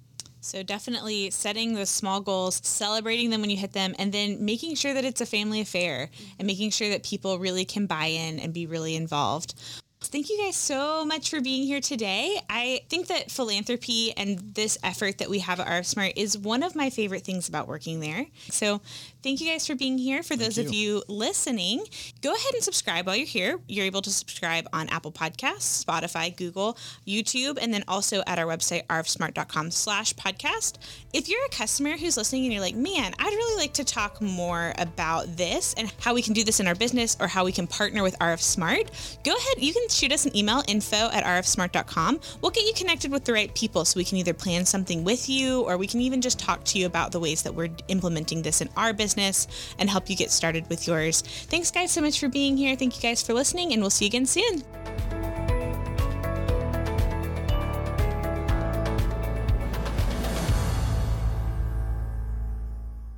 So 0.40 0.62
definitely 0.62 1.30
setting 1.30 1.74
those 1.74 1.90
small 1.90 2.20
goals, 2.20 2.60
celebrating 2.64 3.30
them 3.30 3.42
when 3.42 3.50
you 3.50 3.56
hit 3.56 3.72
them, 3.72 3.94
and 3.98 4.12
then 4.12 4.44
making 4.44 4.74
sure 4.74 4.94
that 4.94 5.04
it's 5.04 5.20
a 5.20 5.26
family 5.26 5.60
affair 5.60 6.08
and 6.38 6.46
making 6.46 6.70
sure 6.70 6.88
that 6.90 7.02
people 7.02 7.38
really 7.38 7.64
can 7.64 7.86
buy 7.86 8.06
in 8.06 8.40
and 8.40 8.52
be 8.52 8.66
really 8.66 8.96
involved. 8.96 9.54
thank 10.02 10.30
you 10.30 10.38
guys 10.38 10.56
so 10.56 11.04
much 11.04 11.28
for 11.28 11.40
being 11.40 11.64
here 11.64 11.80
today. 11.80 12.40
I 12.48 12.80
think 12.88 13.08
that 13.08 13.30
philanthropy 13.30 14.12
and 14.16 14.38
this 14.54 14.78
effort 14.82 15.18
that 15.18 15.28
we 15.28 15.40
have 15.40 15.60
at 15.60 15.66
RF 15.66 15.86
Smart 15.86 16.12
is 16.16 16.38
one 16.38 16.62
of 16.62 16.74
my 16.74 16.88
favorite 16.88 17.22
things 17.22 17.48
about 17.48 17.68
working 17.68 18.00
there. 18.00 18.26
So 18.50 18.80
thank 19.22 19.40
you 19.40 19.50
guys 19.50 19.66
for 19.66 19.74
being 19.74 19.98
here. 19.98 20.22
For 20.22 20.36
those 20.36 20.58
you. 20.58 20.64
of 20.64 20.74
you 20.74 21.02
listening, 21.08 21.84
go 22.22 22.34
ahead 22.34 22.54
and 22.54 22.62
subscribe 22.62 23.06
while 23.06 23.16
you're 23.16 23.26
here. 23.26 23.58
You're 23.68 23.86
able 23.86 24.02
to 24.02 24.10
subscribe 24.10 24.68
on 24.72 24.88
Apple 24.88 25.12
Podcasts, 25.12 25.84
Spotify, 25.84 26.34
Google, 26.34 26.76
YouTube, 27.06 27.58
and 27.60 27.72
then 27.72 27.84
also 27.88 28.22
at 28.26 28.38
our 28.38 28.46
website, 28.46 28.86
rfsmart.com 28.86 29.70
slash 29.70 30.14
podcast. 30.14 30.78
If 31.12 31.28
you're 31.28 31.44
a 31.44 31.48
customer 31.48 31.96
who's 31.96 32.16
listening 32.16 32.44
and 32.44 32.52
you're 32.52 32.62
like, 32.62 32.76
man, 32.76 33.14
I'd 33.18 33.32
really 33.32 33.60
like 33.60 33.74
to 33.74 33.84
talk 33.84 34.20
more 34.20 34.72
about 34.78 35.36
this 35.36 35.74
and 35.74 35.92
how 36.00 36.14
we 36.14 36.22
can 36.22 36.32
do 36.32 36.44
this 36.44 36.60
in 36.60 36.66
our 36.66 36.74
business 36.74 37.16
or 37.20 37.26
how 37.26 37.44
we 37.44 37.52
can 37.52 37.66
partner 37.66 38.02
with 38.02 38.18
RF 38.18 38.40
Smart, 38.40 38.90
go 39.24 39.36
ahead. 39.36 39.54
You 39.58 39.72
can 39.72 39.88
shoot 39.88 40.12
us 40.12 40.26
an 40.26 40.36
email, 40.36 40.62
info 40.68 41.10
at 41.12 41.24
rfsmart.com. 41.24 42.20
We'll 42.40 42.50
get 42.50 42.64
you 42.64 42.72
connected 42.74 43.10
with 43.10 43.24
the 43.24 43.32
right 43.32 43.54
people 43.54 43.84
so 43.84 43.98
we 43.98 44.04
can 44.04 44.18
either 44.18 44.34
plan 44.34 44.64
something 44.64 45.04
with 45.04 45.28
you 45.28 45.62
or 45.62 45.76
we 45.76 45.86
can 45.86 46.00
even 46.00 46.20
just 46.20 46.38
talk 46.38 46.64
to 46.64 46.78
you 46.78 46.86
about 46.86 47.12
the 47.12 47.20
ways 47.20 47.42
that 47.42 47.54
we're 47.54 47.70
implementing 47.88 48.42
this 48.42 48.60
in 48.60 48.68
our 48.76 48.92
business 49.14 49.74
and 49.78 49.90
help 49.90 50.08
you 50.08 50.16
get 50.16 50.30
started 50.30 50.68
with 50.68 50.86
yours. 50.86 51.22
Thanks, 51.22 51.70
guys, 51.70 51.90
so 51.90 52.00
much 52.00 52.20
for 52.20 52.28
being 52.28 52.56
here. 52.56 52.76
Thank 52.76 52.96
you 52.96 53.02
guys 53.02 53.22
for 53.22 53.34
listening, 53.34 53.72
and 53.72 53.82
we'll 53.82 53.90
see 53.90 54.06
you 54.06 54.10
again 54.10 54.26
soon. 54.26 54.62